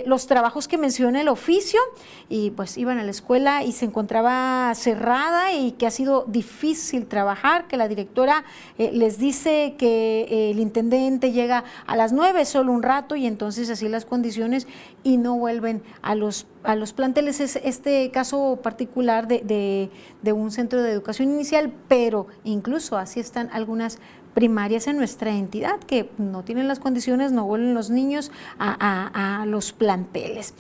[0.06, 1.80] los trabajos que menciona el oficio
[2.28, 7.06] y pues iban a la escuela y se encontraba cerrada y que ha sido difícil
[7.06, 8.44] trabajar, que la directora
[8.78, 13.26] eh, les dice que eh, el intendente llega a las nueve, solo un rato, y
[13.26, 14.66] entonces así las condiciones
[15.04, 17.40] y no vuelven a los, a los planteles.
[17.40, 19.90] Es este caso particular de,
[20.22, 23.98] de un centro de educación inicial, pero incluso así están algunas
[24.38, 29.72] primarias en nuestra entidad que no tienen las condiciones, no vuelven los niños a, los
[29.72, 30.54] planteles.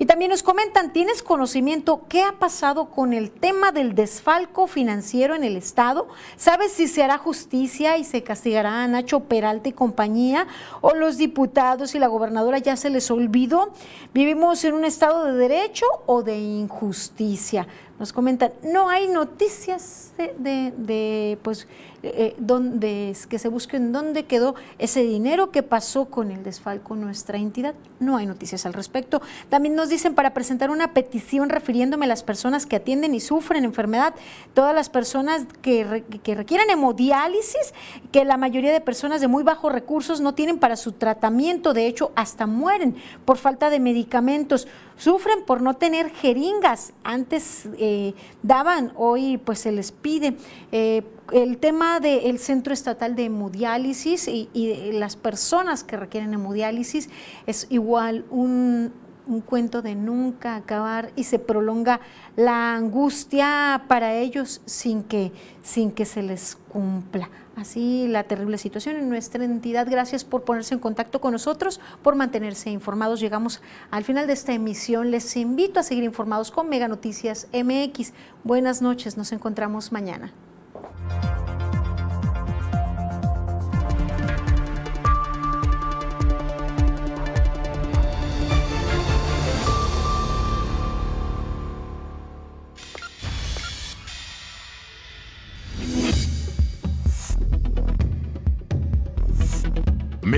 [0.00, 5.36] Y también nos comentan, ¿tienes conocimiento qué ha pasado con el tema del desfalco financiero
[5.36, 6.08] en el Estado?
[6.36, 10.48] ¿Sabes si se hará justicia y se castigará a Nacho Peralta y compañía?
[10.80, 13.72] ¿O los diputados y la gobernadora ya se les olvidó?
[14.12, 17.66] ¿Vivimos en un Estado de derecho o de injusticia?
[17.98, 21.66] Nos comentan, no hay noticias de, pues,
[22.02, 27.36] eh, donde, que se busquen dónde quedó ese dinero que pasó con el desfalco nuestra
[27.36, 27.74] entidad.
[27.98, 29.20] No hay noticias al respecto.
[29.50, 33.64] También nos dicen para presentar una petición refiriéndome a las personas que atienden y sufren
[33.64, 34.14] enfermedad,
[34.54, 37.74] todas las personas que, que requieren hemodiálisis,
[38.12, 41.86] que la mayoría de personas de muy bajos recursos no tienen para su tratamiento, de
[41.86, 42.96] hecho hasta mueren
[43.26, 46.92] por falta de medicamentos, sufren por no tener jeringas.
[47.04, 50.36] Antes eh, daban, hoy pues se les pide.
[50.72, 51.02] Eh,
[51.32, 57.08] el tema del Centro Estatal de Hemodiálisis y, y, las personas que requieren hemodiálisis
[57.46, 58.92] es igual un,
[59.26, 62.00] un cuento de nunca acabar y se prolonga
[62.36, 67.30] la angustia para ellos sin que, sin que se les cumpla.
[67.56, 69.86] Así la terrible situación en nuestra entidad.
[69.88, 73.20] Gracias por ponerse en contacto con nosotros, por mantenerse informados.
[73.20, 73.60] Llegamos
[73.90, 75.10] al final de esta emisión.
[75.10, 78.12] Les invito a seguir informados con Mega Noticias MX.
[78.44, 80.32] Buenas noches, nos encontramos mañana.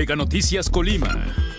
[0.03, 1.52] Mega Noticias Colima.